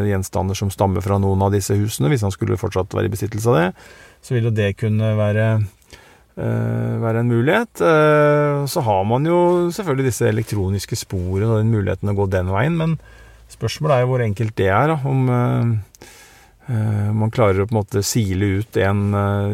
gjenstander 0.09 0.59
som 0.59 0.73
stammer 0.75 1.05
fra 1.05 1.21
noen 1.23 1.45
av 1.47 1.55
disse 1.55 1.77
husene, 1.79 2.11
hvis 2.11 2.25
han 2.27 2.35
skulle 2.35 2.59
fortsatt 2.59 2.97
være 2.97 3.07
i 3.07 3.13
besittelse 3.13 3.53
av 3.53 3.59
det, 3.61 3.69
så 4.27 4.35
vil 4.35 4.49
jo 4.49 4.55
det 4.57 4.73
kunne 4.81 5.13
være, 5.17 5.47
være 6.35 7.23
en 7.23 7.31
mulighet. 7.31 7.81
Så 8.69 8.83
har 8.85 9.07
man 9.09 9.25
jo 9.25 9.39
selvfølgelig 9.73 10.11
disse 10.11 10.29
elektroniske 10.29 10.99
sporene 11.01 11.49
og 11.49 11.63
den 11.63 11.73
muligheten 11.73 12.13
å 12.13 12.17
gå 12.19 12.27
den 12.29 12.51
veien, 12.53 12.77
men 12.77 12.99
spørsmålet 13.49 13.95
er 13.97 14.05
jo 14.05 14.11
hvor 14.11 14.25
enkelt 14.27 14.57
det 14.61 14.69
er. 14.77 14.93
Om 14.93 15.23
man 17.17 17.33
klarer 17.33 17.63
å 17.63 17.69
på 17.71 17.73
en 17.73 17.81
måte 17.81 18.05
sile 18.05 18.59
ut 18.61 18.77
en 18.85 19.07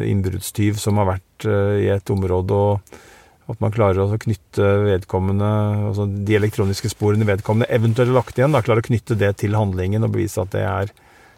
innbruddstyv 0.03 0.83
som 0.83 0.99
har 0.99 1.13
vært 1.13 1.47
i 1.47 1.87
et 1.95 2.17
område 2.17 2.59
og 2.59 2.99
at 3.47 3.63
man 3.63 3.75
klarer 3.75 4.03
å 4.03 4.19
knytte 4.19 4.69
vedkommende, 4.83 5.49
altså 5.93 6.07
de 6.07 6.37
elektroniske 6.39 6.91
sporene 6.91 7.29
vedkommende 7.29 7.71
eventuelt 7.75 8.15
lagt 8.15 8.39
igjen, 8.39 8.55
da, 8.57 8.63
klarer 8.65 8.83
å 8.83 8.89
knytte 8.89 9.19
det 9.19 9.37
til 9.43 9.55
handlingen 9.55 10.07
og 10.07 10.17
bevise 10.17 10.43
at 10.43 10.51
det 10.55 10.65
er 10.67 10.95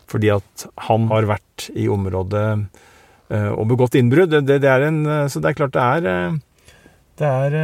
fordi 0.09 0.31
at 0.33 0.65
han 0.89 1.09
har 1.13 1.29
vært 1.29 1.69
i 1.77 1.85
området 1.93 2.45
uh, 3.29 3.51
og 3.53 3.67
begått 3.69 3.99
innbrudd. 4.01 4.33
Det, 4.33 4.57
det, 4.65 4.71
er 4.73 4.87
en, 4.87 5.03
eh, 5.05 5.27
så 5.29 5.43
det 5.45 5.51
er 5.51 5.59
klart 5.59 5.75
det 5.77 5.85
er 5.85 6.09
uh, 6.09 6.39
det 7.19 7.27
er, 7.27 7.55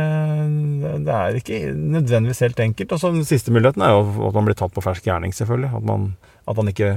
det 1.06 1.14
er 1.14 1.36
ikke 1.38 1.58
nødvendigvis 1.78 2.42
helt 2.42 2.60
enkelt. 2.60 2.92
Og 2.92 3.00
så 3.00 3.12
Den 3.14 3.26
siste 3.28 3.52
muligheten 3.54 3.84
er 3.86 3.92
jo 3.94 4.28
at 4.28 4.34
man 4.34 4.48
blir 4.48 4.56
tatt 4.58 4.74
på 4.74 4.82
fersk 4.82 5.06
gjerning, 5.06 5.30
selvfølgelig. 5.36 5.70
At, 5.78 5.84
man, 5.86 6.08
at, 6.42 6.58
han 6.58 6.70
ikke, 6.72 6.88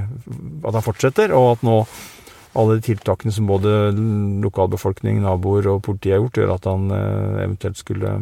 at 0.65 0.73
han 0.73 0.85
fortsetter, 0.85 1.35
og 1.37 1.51
at 1.51 1.65
nå 1.67 1.75
alle 2.57 2.77
de 2.77 2.85
tiltakene 2.89 3.33
som 3.33 3.49
både 3.49 3.71
lokalbefolkning, 4.43 5.21
naboer 5.21 5.69
og 5.69 5.83
politiet 5.85 6.15
har 6.15 6.23
gjort, 6.23 6.39
gjør 6.41 6.55
at 6.55 6.67
han 6.69 6.89
eh, 6.95 7.43
eventuelt 7.45 7.79
skulle 7.79 8.17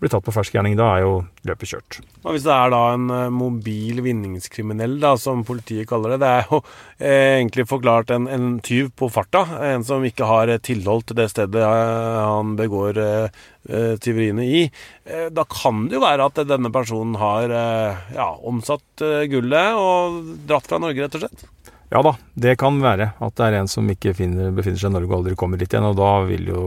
bli 0.00 0.10
tatt 0.12 0.24
på 0.26 0.34
fersk 0.34 0.54
gjerning. 0.54 0.76
Da 0.78 0.92
er 0.94 1.04
jo 1.04 1.12
løpet 1.48 1.72
kjørt. 1.72 1.98
Og 2.20 2.36
hvis 2.36 2.44
det 2.46 2.54
er 2.54 2.70
da 2.72 2.80
en 2.94 3.10
eh, 3.16 3.26
mobil 3.34 4.02
vinningskriminell, 4.04 4.98
da, 5.02 5.16
som 5.18 5.42
politiet 5.46 5.88
kaller 5.90 6.14
det 6.14 6.20
Det 6.22 6.30
er 6.30 6.46
jo 6.52 6.60
eh, 6.62 7.36
egentlig 7.40 7.66
forklart 7.70 8.14
en, 8.14 8.30
en, 8.30 8.48
tyv 8.64 8.92
på 8.94 9.10
farta. 9.10 9.44
En 9.72 9.86
som 9.86 10.06
ikke 10.06 10.28
har 10.28 10.54
tilhold 10.62 11.08
til 11.08 11.18
det 11.18 11.30
stedet 11.34 11.64
han 11.64 12.54
begår 12.58 12.98
tyveriene 14.00 14.44
i. 14.46 14.60
Da 15.36 15.44
kan 15.50 15.82
det 15.88 15.98
jo 15.98 16.02
være 16.02 16.30
at 16.30 16.38
denne 16.48 16.70
personen 16.72 17.18
har 17.20 17.52
ja, 18.14 18.30
omsatt 18.48 19.04
gullet 19.30 19.76
og 19.76 20.20
dratt 20.48 20.70
fra 20.70 20.80
Norge, 20.80 21.04
rett 21.04 21.18
og 21.18 21.26
slett? 21.26 21.44
Ja 21.90 22.04
da, 22.06 22.14
det 22.38 22.54
kan 22.60 22.78
være 22.82 23.10
at 23.18 23.34
det 23.38 23.48
er 23.48 23.58
en 23.58 23.70
som 23.70 23.88
ikke 23.90 24.14
finner, 24.14 24.52
befinner 24.54 24.78
seg 24.78 24.92
i 24.92 24.94
Norge 24.94 25.10
og 25.10 25.18
aldri 25.20 25.36
kommer 25.38 25.58
dit 25.58 25.72
igjen. 25.72 25.88
Og 25.90 25.98
da 25.98 26.14
vil 26.28 26.48
jo 26.52 26.62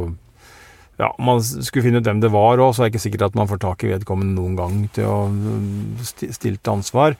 Ja, 1.00 1.08
man 1.18 1.40
skulle 1.42 1.88
finne 1.88 2.04
ut 2.04 2.06
hvem 2.06 2.20
det 2.22 2.30
var 2.30 2.60
òg, 2.62 2.76
så 2.76 2.84
er 2.84 2.90
det 2.90 2.94
ikke 2.94 3.08
sikkert 3.08 3.32
at 3.32 3.38
man 3.40 3.48
får 3.50 3.64
tak 3.64 3.82
i 3.84 3.90
vedkommende 3.90 4.36
noen 4.38 4.54
gang 4.60 4.76
til 4.94 5.08
å 5.10 5.16
mm, 5.26 6.04
stille 6.06 6.60
til 6.60 6.74
ansvar. 6.76 7.16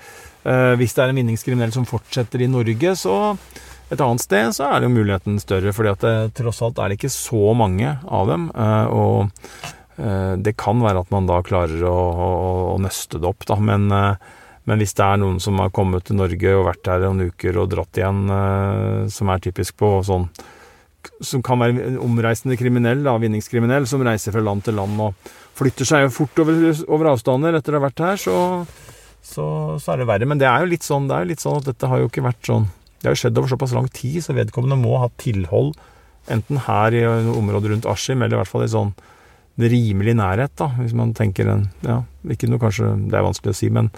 Eh, 0.46 0.74
hvis 0.78 0.94
det 0.94 1.02
er 1.02 1.10
en 1.10 1.18
vinningskriminell 1.18 1.74
som 1.74 1.88
fortsetter 1.90 2.44
i 2.46 2.52
Norge, 2.54 2.94
så 3.00 3.16
et 3.90 4.02
annet 4.02 4.22
sted 4.22 4.54
så 4.54 4.68
er 4.68 4.78
det 4.78 4.92
jo 4.92 4.98
muligheten 5.00 5.42
større. 5.42 5.74
fordi 5.74 5.90
at 5.90 6.06
det, 6.06 6.14
tross 6.38 6.62
alt 6.62 6.78
er 6.78 6.92
det 6.92 7.00
ikke 7.00 7.14
så 7.14 7.56
mange 7.58 7.98
av 8.06 8.30
dem. 8.30 8.46
Eh, 8.54 8.94
og 8.94 9.34
eh, 9.98 10.36
det 10.38 10.54
kan 10.62 10.86
være 10.86 11.02
at 11.02 11.12
man 11.14 11.30
da 11.30 11.42
klarer 11.46 11.82
å, 11.90 11.98
å, 11.98 12.30
å 12.76 12.78
nøste 12.84 13.18
det 13.18 13.30
opp, 13.34 13.46
da. 13.50 13.58
Men 13.58 13.90
eh, 13.90 14.32
men 14.70 14.80
hvis 14.80 14.96
det 14.96 15.04
er 15.06 15.20
noen 15.20 15.40
som 15.44 15.60
har 15.60 15.74
kommet 15.76 16.06
til 16.08 16.18
Norge 16.20 16.56
og 16.56 16.68
vært 16.70 16.88
her 16.88 17.04
noen 17.04 17.32
uker 17.34 17.60
og 17.60 17.72
dratt 17.74 18.00
igjen, 18.00 18.24
eh, 18.32 19.00
som 19.12 19.32
er 19.32 19.44
typisk 19.44 19.78
på 19.82 19.98
sånn 20.08 20.30
Som 21.20 21.42
kan 21.44 21.60
være 21.60 21.98
omreisende 22.00 22.56
kriminell, 22.56 23.02
da, 23.04 23.18
vinningskriminell, 23.20 23.84
som 23.88 24.04
reiser 24.08 24.32
fra 24.32 24.44
land 24.44 24.64
til 24.64 24.78
land 24.80 25.02
og 25.04 25.32
flytter 25.58 25.86
seg 25.86 26.08
fort 26.16 26.40
over, 26.40 26.70
over 26.88 27.10
avstander 27.12 27.58
etter 27.58 27.76
å 27.76 27.82
ha 27.82 27.88
vært 27.90 28.04
her, 28.06 28.22
så, 28.22 28.38
så, 29.20 29.46
så, 29.84 29.92
er 29.92 30.00
det 30.00 30.08
verre. 30.08 30.30
Men 30.30 30.40
det 30.40 30.48
er 30.48 30.64
jo 30.64 30.72
litt 30.72 30.88
sånn, 30.88 31.10
det 31.12 31.18
er 31.18 31.28
litt 31.28 31.44
sånn 31.44 31.60
at 31.60 31.68
dette 31.68 31.90
har 31.92 32.00
jo 32.00 32.08
ikke 32.08 32.24
vært 32.24 32.48
sånn 32.48 32.70
Det 33.02 33.10
har 33.10 33.18
jo 33.18 33.22
skjedd 33.26 33.42
over 33.42 33.52
såpass 33.52 33.76
lang 33.76 33.92
tid, 33.92 34.22
så 34.24 34.38
vedkommende 34.38 34.80
må 34.80 34.96
ha 35.04 35.12
tilhold 35.20 35.76
enten 36.32 36.62
her 36.70 36.96
i 36.96 37.04
området 37.04 37.74
rundt 37.74 37.90
Askim, 37.92 38.22
eller 38.24 38.38
i 38.38 38.40
hvert 38.40 38.54
fall 38.54 38.64
i 38.64 38.72
sånn 38.72 38.94
rimelig 39.60 40.16
nærhet, 40.18 40.54
da, 40.58 40.72
hvis 40.80 40.96
man 40.98 41.12
tenker 41.14 41.52
en 41.52 41.68
Ja, 41.86 42.00
ikke 42.32 42.48
noe 42.50 42.62
kanskje 42.62 42.88
Det 43.12 43.20
er 43.20 43.26
vanskelig 43.28 43.54
å 43.54 43.58
si, 43.58 43.70
men 43.70 43.92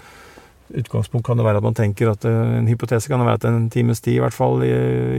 utgangspunkt 0.74 1.26
kan 1.26 1.38
det 1.38 1.46
være 1.46 1.60
at 1.60 1.66
man 1.66 1.76
tenker 1.76 2.10
at 2.12 2.24
eh, 2.28 2.58
en 2.58 2.68
hypotese 2.70 3.10
kan 3.10 3.22
være 3.22 3.40
at 3.40 3.48
en 3.48 3.70
times 3.70 4.00
tid, 4.02 4.18
i 4.18 4.22
hvert 4.24 4.36
fall, 4.36 4.64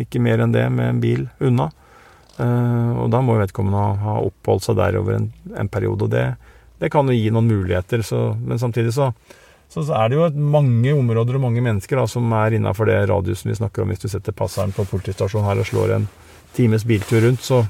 ikke 0.04 0.22
mer 0.24 0.44
enn 0.44 0.56
det, 0.56 0.66
med 0.74 0.96
en 0.96 1.04
bil 1.04 1.28
unna. 1.44 1.70
Eh, 2.38 2.92
og 3.02 3.10
da 3.14 3.22
må 3.26 3.38
vedkommende 3.40 3.98
ha 4.04 4.20
oppholdt 4.22 4.68
seg 4.68 4.78
der 4.78 5.00
over 5.00 5.18
en, 5.18 5.32
en 5.58 5.72
periode. 5.72 6.06
Og 6.06 6.14
det, 6.14 6.26
det, 6.82 6.92
kan 6.94 7.10
jo 7.10 7.18
gi 7.18 7.32
noen 7.34 7.50
muligheter, 7.50 8.04
så, 8.06 8.30
men 8.38 8.62
samtidig 8.62 8.94
så, 8.96 9.10
så, 9.74 9.86
er 9.98 10.12
det 10.12 10.20
jo 10.20 10.30
mange 10.58 10.94
områder 10.94 11.40
og 11.40 11.48
mange 11.48 11.64
mennesker 11.66 12.00
da, 12.00 12.06
som 12.10 12.30
er 12.38 12.60
innafor 12.60 12.90
det 12.90 13.00
radiusen 13.10 13.52
vi 13.52 13.58
snakker 13.58 13.84
om. 13.84 13.94
Hvis 13.94 14.06
du 14.06 14.12
setter 14.12 14.38
passeren 14.38 14.76
på 14.76 14.86
politistasjonen 14.92 15.50
her 15.50 15.64
og 15.64 15.70
slår 15.70 15.98
en 15.98 16.08
times 16.58 16.86
biltur 16.90 17.26
rundt, 17.26 17.44
så, 17.46 17.64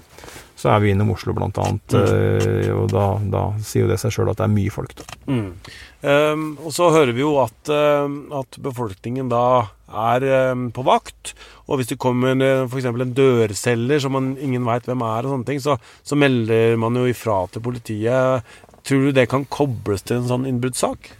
så 0.57 0.71
er 0.73 0.81
vi 0.81 0.89
innom 0.91 1.11
Oslo, 1.13 1.35
blant 1.37 1.57
annet. 1.61 1.93
Mm. 1.93 2.05
Eh, 2.07 2.69
og 2.73 2.89
da, 2.89 3.05
da, 3.29 3.43
sier 3.61 3.85
jo 3.85 3.91
det 3.91 3.99
seg 4.01 4.15
sjøl 4.15 4.31
at 4.31 4.39
det 4.39 4.47
er 4.47 4.55
mye 4.55 4.73
folk, 4.73 4.95
da. 4.97 5.05
Mm. 5.29 5.49
Um, 5.97 6.45
og 6.61 6.73
så 6.73 6.89
hører 6.93 7.13
vi 7.13 7.23
jo 7.23 7.35
at, 7.41 7.57
uh, 7.73 8.05
at 8.39 8.57
befolkningen 8.61 9.29
da 9.31 9.43
er 9.87 10.25
um, 10.53 10.67
på 10.73 10.85
vakt. 10.87 11.35
Og 11.69 11.79
hvis 11.79 11.91
det 11.91 11.99
kommer 12.01 12.33
uh, 12.41 12.65
f.eks. 12.65 12.89
en 12.89 13.13
dørselger 13.17 14.01
som 14.01 14.17
man, 14.17 14.31
ingen 14.41 14.65
veit 14.65 14.89
hvem 14.89 15.05
er, 15.05 15.27
og 15.27 15.35
sånne 15.35 15.49
ting, 15.49 15.61
så, 15.61 15.77
så, 16.01 16.17
melder 16.17 16.77
man 16.81 16.97
jo 16.97 17.05
ifra 17.09 17.43
til 17.53 17.65
politiet. 17.65 18.57
Tror 18.87 19.07
du 19.07 19.13
det 19.13 19.27
kan 19.29 19.45
kobles 19.51 20.05
til 20.07 20.21
en 20.21 20.29
sånn 20.29 20.49
innbruddssak? 20.49 21.11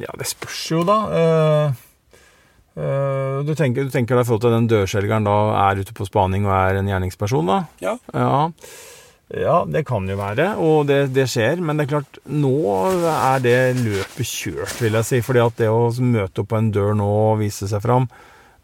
Ja, 0.00 0.12
det 0.16 0.28
spørs 0.28 0.64
jo, 0.72 0.84
da. 0.88 0.98
Uh, 1.12 1.84
du, 2.78 3.54
tenker, 3.58 3.88
du 3.88 3.90
tenker 3.90 4.14
deg 4.14 4.22
i 4.22 4.28
forhold 4.28 4.44
til 4.44 4.54
den 4.54 4.68
dørselgeren 4.70 5.26
da 5.26 5.38
er 5.64 5.82
ute 5.82 5.96
på 5.96 6.06
spaning 6.06 6.46
og 6.46 6.54
er 6.54 6.78
en 6.78 6.90
gjerningsperson, 6.90 7.50
da? 7.50 7.58
Ja. 7.82 7.96
ja. 8.14 8.48
ja 9.34 9.56
det 9.66 9.84
kan 9.88 10.06
jo 10.08 10.18
være, 10.20 10.50
og 10.62 10.88
det, 10.90 11.00
det, 11.16 11.26
skjer. 11.32 11.62
Men 11.64 11.78
det 11.78 11.88
er 11.88 11.92
klart, 11.96 12.20
nå 12.30 12.54
er 13.10 13.44
det 13.44 13.58
løpet 13.80 14.22
kjørt, 14.30 14.76
vil 14.82 14.98
jeg 15.00 15.10
si. 15.10 15.22
fordi 15.26 15.44
at 15.44 15.62
det 15.62 15.70
å 15.72 15.88
møte 16.04 16.44
opp 16.44 16.52
på 16.52 16.60
en 16.60 16.72
dør 16.74 16.94
nå 16.98 17.08
og 17.32 17.40
vise 17.42 17.70
seg 17.70 17.82
fram 17.84 18.06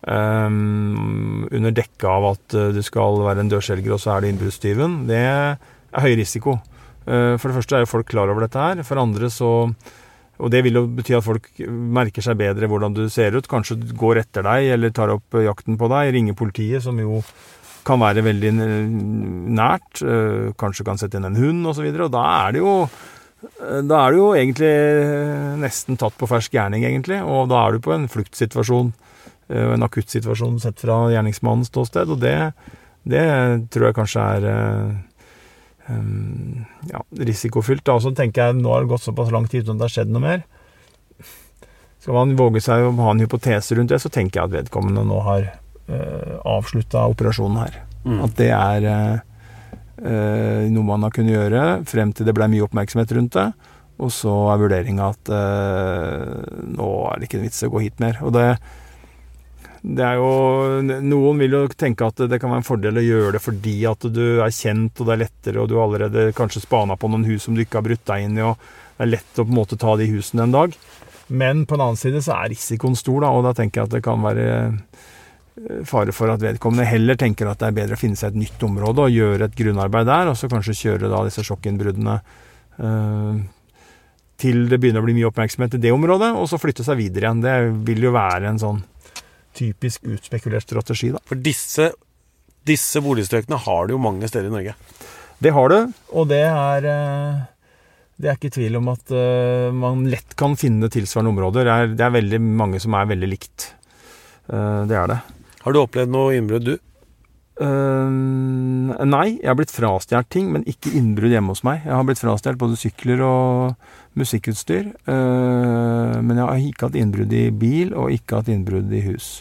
um, 0.06 1.48
under 1.50 1.74
dekke 1.74 2.14
av 2.14 2.30
at 2.34 2.58
du 2.76 2.80
skal 2.84 3.22
være 3.24 3.44
en 3.44 3.52
dørselger, 3.52 3.96
og 3.96 4.02
så 4.02 4.14
er 4.14 4.24
det 4.24 4.34
innbruddstyven, 4.34 5.02
det 5.10 5.20
er 5.26 5.58
høy 6.04 6.14
risiko. 6.20 6.58
Uh, 7.04 7.36
for 7.36 7.50
det 7.50 7.58
første 7.58 7.76
er 7.76 7.84
jo 7.84 7.90
folk 7.90 8.08
klar 8.08 8.30
over 8.32 8.46
dette 8.46 8.60
her. 8.60 8.80
For 8.86 9.00
andre 9.00 9.30
så 9.32 9.50
og 10.38 10.50
det 10.50 10.64
vil 10.66 10.80
jo 10.80 10.84
bety 10.90 11.14
at 11.14 11.24
folk 11.24 11.50
merker 11.68 12.24
seg 12.24 12.38
bedre 12.40 12.68
hvordan 12.70 12.94
du 12.96 13.04
ser 13.12 13.36
ut. 13.36 13.48
Kanskje 13.50 13.78
går 13.94 14.24
etter 14.24 14.46
deg 14.46 14.72
eller 14.74 14.94
tar 14.94 15.12
opp 15.14 15.36
jakten 15.38 15.78
på 15.78 15.90
deg. 15.92 16.10
Ringer 16.16 16.38
politiet, 16.38 16.82
som 16.82 16.98
jo 16.98 17.20
kan 17.86 18.00
være 18.02 18.24
veldig 18.26 18.52
nært. 19.54 20.02
Eh, 20.02 20.52
kanskje 20.58 20.86
kan 20.88 20.98
sette 21.00 21.20
inn 21.20 21.28
en 21.28 21.38
hund 21.38 21.70
osv. 21.70 21.86
Og, 21.86 21.94
så 21.94 22.06
og 22.08 22.14
da 22.16 22.24
er 22.40 22.56
det 22.56 22.64
jo 22.64 22.74
eh, 22.82 23.80
da 23.86 24.00
er 24.00 24.14
du 24.14 24.20
jo 24.22 24.28
egentlig 24.34 24.74
nesten 25.62 26.00
tatt 26.00 26.18
på 26.18 26.28
fersk 26.30 26.56
gjerning, 26.56 26.86
egentlig. 26.88 27.20
Og 27.22 27.46
da 27.52 27.62
er 27.62 27.76
du 27.76 27.84
på 27.84 27.94
en 27.94 28.08
fluktsituasjon, 28.10 28.90
eh, 29.52 29.72
en 29.76 29.86
akuttsituasjon 29.86 30.58
sett 30.64 30.82
fra 30.82 31.04
gjerningsmannens 31.14 31.70
ståsted. 31.70 32.10
Og 32.10 32.22
det, 32.24 32.36
det 33.06 33.26
tror 33.70 33.90
jeg 33.90 34.00
kanskje 34.00 34.30
er 34.38 34.50
ja, 35.88 37.00
risikofylt. 37.28 37.88
Og 37.92 38.02
Så 38.04 38.14
tenker 38.16 38.46
jeg 38.46 38.60
nå 38.60 38.72
har 38.72 38.84
det 38.84 38.92
gått 38.92 39.04
såpass 39.04 39.32
lang 39.34 39.48
tid 39.50 39.64
uten 39.64 39.76
at 39.76 39.82
det 39.82 39.88
har 39.88 39.94
skjedd 39.98 40.14
noe 40.14 40.24
mer. 40.24 40.44
Skal 42.04 42.16
man 42.18 42.34
våge 42.36 42.60
seg 42.60 42.84
å 42.84 42.94
ha 43.00 43.12
en 43.14 43.22
hypotese 43.24 43.76
rundt 43.78 43.92
det, 43.94 44.00
så 44.02 44.10
tenker 44.12 44.40
jeg 44.40 44.50
at 44.50 44.56
vedkommende 44.58 45.06
nå 45.08 45.22
har 45.24 45.46
uh, 45.88 46.34
avslutta 46.44 47.06
operasjonen 47.08 47.62
her. 47.62 47.78
Mm. 48.04 48.18
At 48.26 48.34
det 48.36 48.50
er 48.52 48.88
uh, 48.90 50.64
noe 50.68 50.84
man 50.84 51.06
har 51.06 51.14
kunnet 51.16 51.32
gjøre 51.32 51.62
frem 51.88 52.12
til 52.12 52.28
det 52.28 52.34
ble 52.36 52.50
mye 52.52 52.66
oppmerksomhet 52.66 53.14
rundt 53.16 53.38
det. 53.38 53.46
Og 54.04 54.12
så 54.12 54.34
er 54.52 54.60
vurderinga 54.60 55.10
at 55.14 55.32
uh, 55.32 56.44
nå 56.76 56.90
er 57.08 57.20
det 57.20 57.30
ikke 57.30 57.40
en 57.40 57.46
vits 57.46 57.64
å 57.64 57.72
gå 57.72 57.86
hit 57.86 58.04
mer. 58.04 58.20
Og 58.26 58.34
det, 58.36 58.50
det 59.84 60.04
er 60.06 60.16
jo 60.16 60.28
Noen 61.04 61.40
vil 61.42 61.56
jo 61.58 61.62
tenke 61.76 62.06
at 62.08 62.22
det 62.24 62.38
kan 62.40 62.48
være 62.48 62.62
en 62.62 62.66
fordel 62.66 63.00
å 63.00 63.04
gjøre 63.04 63.34
det 63.36 63.42
fordi 63.44 63.74
at 63.88 64.06
du 64.08 64.22
er 64.40 64.54
kjent, 64.54 64.96
og 64.96 65.08
det 65.08 65.14
er 65.14 65.22
lettere, 65.26 65.60
og 65.60 65.68
du 65.68 65.76
har 65.76 65.88
allerede 65.88 66.30
kanskje 66.36 66.64
spana 66.64 66.96
på 66.96 67.10
noen 67.12 67.26
hus 67.28 67.44
som 67.44 67.56
du 67.56 67.60
ikke 67.64 67.82
har 67.82 67.86
brutt 67.86 68.04
deg 68.08 68.24
inn 68.24 68.38
i, 68.40 68.46
og 68.46 68.56
det 68.96 69.04
er 69.04 69.12
lett 69.12 69.40
å 69.40 69.44
på 69.44 69.52
en 69.52 69.58
måte 69.58 69.78
ta 69.80 69.96
de 70.00 70.08
husene 70.08 70.46
en 70.46 70.54
dag. 70.54 70.78
Men 71.28 71.64
på 71.68 71.76
den 71.76 71.84
annen 71.84 72.00
side 72.00 72.22
så 72.24 72.38
er 72.38 72.54
risikoen 72.54 72.96
stor, 72.96 73.24
da, 73.24 73.32
og 73.32 73.44
da 73.44 73.52
tenker 73.56 73.82
jeg 73.82 73.90
at 73.90 73.96
det 73.98 74.04
kan 74.04 74.24
være 74.24 74.46
fare 75.86 76.14
for 76.16 76.32
at 76.32 76.42
vedkommende 76.42 76.86
heller 76.88 77.18
tenker 77.18 77.46
at 77.46 77.60
det 77.60 77.68
er 77.68 77.76
bedre 77.76 77.98
å 77.98 78.00
finne 78.00 78.18
seg 78.18 78.32
et 78.32 78.40
nytt 78.40 78.64
område 78.66 79.04
og 79.04 79.12
gjøre 79.14 79.46
et 79.46 79.58
grunnarbeid 79.58 80.08
der, 80.08 80.32
og 80.32 80.38
så 80.38 80.50
kanskje 80.50 80.78
kjøre 80.80 81.12
da 81.12 81.20
disse 81.28 81.44
sjokkinnbruddene 81.46 82.16
uh, 82.80 83.36
til 84.40 84.64
det 84.70 84.80
begynner 84.82 85.04
å 85.04 85.06
bli 85.06 85.14
mye 85.20 85.28
oppmerksomhet 85.28 85.76
i 85.76 85.84
det 85.84 85.92
området, 85.94 86.32
og 86.34 86.48
så 86.50 86.58
flytte 86.58 86.86
seg 86.86 86.98
videre 86.98 87.28
igjen. 87.28 87.44
Det 87.44 87.54
vil 87.86 88.08
jo 88.08 88.16
være 88.16 88.50
en 88.50 88.58
sånn 88.60 88.82
typisk 89.56 90.06
utspekulert 90.06 90.66
strategi, 90.66 91.12
da. 91.14 91.22
For 91.28 91.40
disse, 91.40 91.90
disse 92.66 93.02
boligstrøkene 93.04 93.60
har 93.66 93.86
du 93.88 93.96
jo 93.96 94.02
mange 94.02 94.30
steder 94.30 94.50
i 94.50 94.54
Norge. 94.54 94.76
Det 95.42 95.52
har 95.54 95.72
du, 95.72 95.78
og 96.14 96.30
det 96.30 96.44
er 96.46 96.86
det 98.14 98.28
er 98.30 98.36
ikke 98.38 98.52
tvil 98.54 98.78
om 98.78 98.92
at 98.92 99.10
man 99.74 100.04
lett 100.06 100.36
kan 100.38 100.54
finne 100.56 100.86
tilsvarende 100.92 101.32
områder. 101.34 101.66
Det 101.66 101.72
er, 101.74 101.94
det 101.98 102.04
er 102.06 102.12
veldig 102.14 102.38
mange 102.62 102.78
som 102.80 102.94
er 102.94 103.08
veldig 103.10 103.30
likt. 103.32 103.66
det 104.46 104.94
er 105.00 105.10
det. 105.10 105.18
Har 105.64 105.74
du 105.74 105.80
opplevd 105.80 106.12
noe 106.14 106.36
innbrudd, 106.38 106.68
du? 106.68 106.78
Uh, 107.54 108.10
nei, 109.06 109.26
jeg 109.38 109.46
har 109.46 109.58
blitt 109.58 109.74
frastjålet 109.74 110.30
ting, 110.32 110.48
men 110.54 110.66
ikke 110.70 110.90
innbrudd 110.98 111.34
hjemme 111.34 111.54
hos 111.54 111.62
meg. 111.66 111.84
Jeg 111.86 111.94
har 111.94 112.06
blitt 112.08 112.22
frastjålet 112.22 112.60
både 112.60 112.78
sykler 112.80 113.22
og 113.26 114.18
musikkutstyr. 114.18 114.90
Uh, 115.06 116.18
men 116.18 116.34
jeg 116.38 116.44
har 116.44 116.64
ikke 116.70 116.88
hatt 116.88 116.98
innbrudd 116.98 117.34
i 117.34 117.46
bil, 117.54 117.94
og 117.94 118.14
ikke 118.14 118.42
hatt 118.42 118.50
innbrudd 118.50 118.90
i 118.94 119.04
hus. 119.06 119.36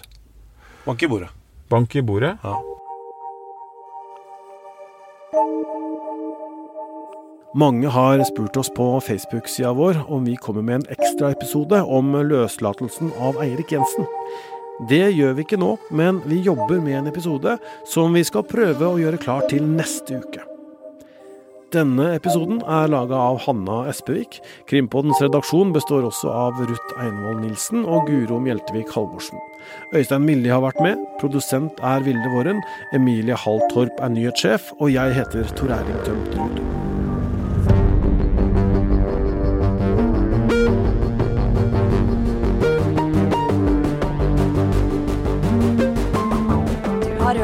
Bank 0.86 1.02
i 1.02 1.10
bordet. 1.10 1.34
Bank 1.73 1.95
i 1.95 2.06
bordet? 2.06 2.38
Ja. 2.43 2.60
Mange 7.54 7.88
har 7.88 8.23
spurt 8.26 8.58
oss 8.58 8.69
på 8.73 8.86
Facebook-sida 9.06 9.73
vår 9.78 9.99
om 10.10 10.26
vi 10.26 10.34
kommer 10.41 10.65
med 10.65 10.76
en 10.76 10.88
ekstraepisode 10.95 11.84
om 11.86 12.15
løslatelsen 12.26 13.12
av 13.21 13.38
Eirik 13.45 13.73
Jensen. 13.76 14.08
Det 14.81 15.12
gjør 15.13 15.36
vi 15.38 15.45
ikke 15.45 15.59
nå, 15.62 15.75
men 15.93 16.21
vi 16.25 16.41
jobber 16.41 16.81
med 16.81 16.97
en 16.97 17.12
episode 17.12 17.59
som 17.89 18.15
vi 18.15 18.23
skal 18.25 18.47
prøve 18.49 18.89
å 18.89 18.97
gjøre 18.97 19.21
klar 19.21 19.45
til 19.51 19.67
neste 19.69 20.17
uke. 20.23 20.47
Denne 21.73 22.12
episoden 22.13 22.59
er 22.69 22.91
laga 22.93 23.17
av 23.17 23.39
Hanna 23.47 23.79
Espevik. 23.89 24.38
Krimpodens 24.69 25.21
redaksjon 25.23 25.73
består 25.73 26.05
også 26.05 26.29
av 26.29 26.62
Ruth 26.62 27.01
Einvoll 27.01 27.39
Nilsen 27.41 27.81
og 27.81 28.05
Guro 28.09 28.38
Mjeltevik 28.41 28.93
Halvorsen. 28.93 29.41
Øystein 29.97 30.25
Millie 30.27 30.53
har 30.53 30.62
vært 30.65 30.81
med, 30.86 31.01
produsent 31.21 31.81
er 31.81 32.05
Vilde 32.05 32.29
Våren, 32.36 32.62
Emilie 32.93 33.38
Halltorp 33.45 34.05
er 34.05 34.13
nyhetssjef, 34.13 34.73
og 34.77 34.93
jeg 34.93 35.17
heter 35.17 35.53
Tor 35.57 35.73
Erling 35.81 36.01
Tømt 36.05 36.83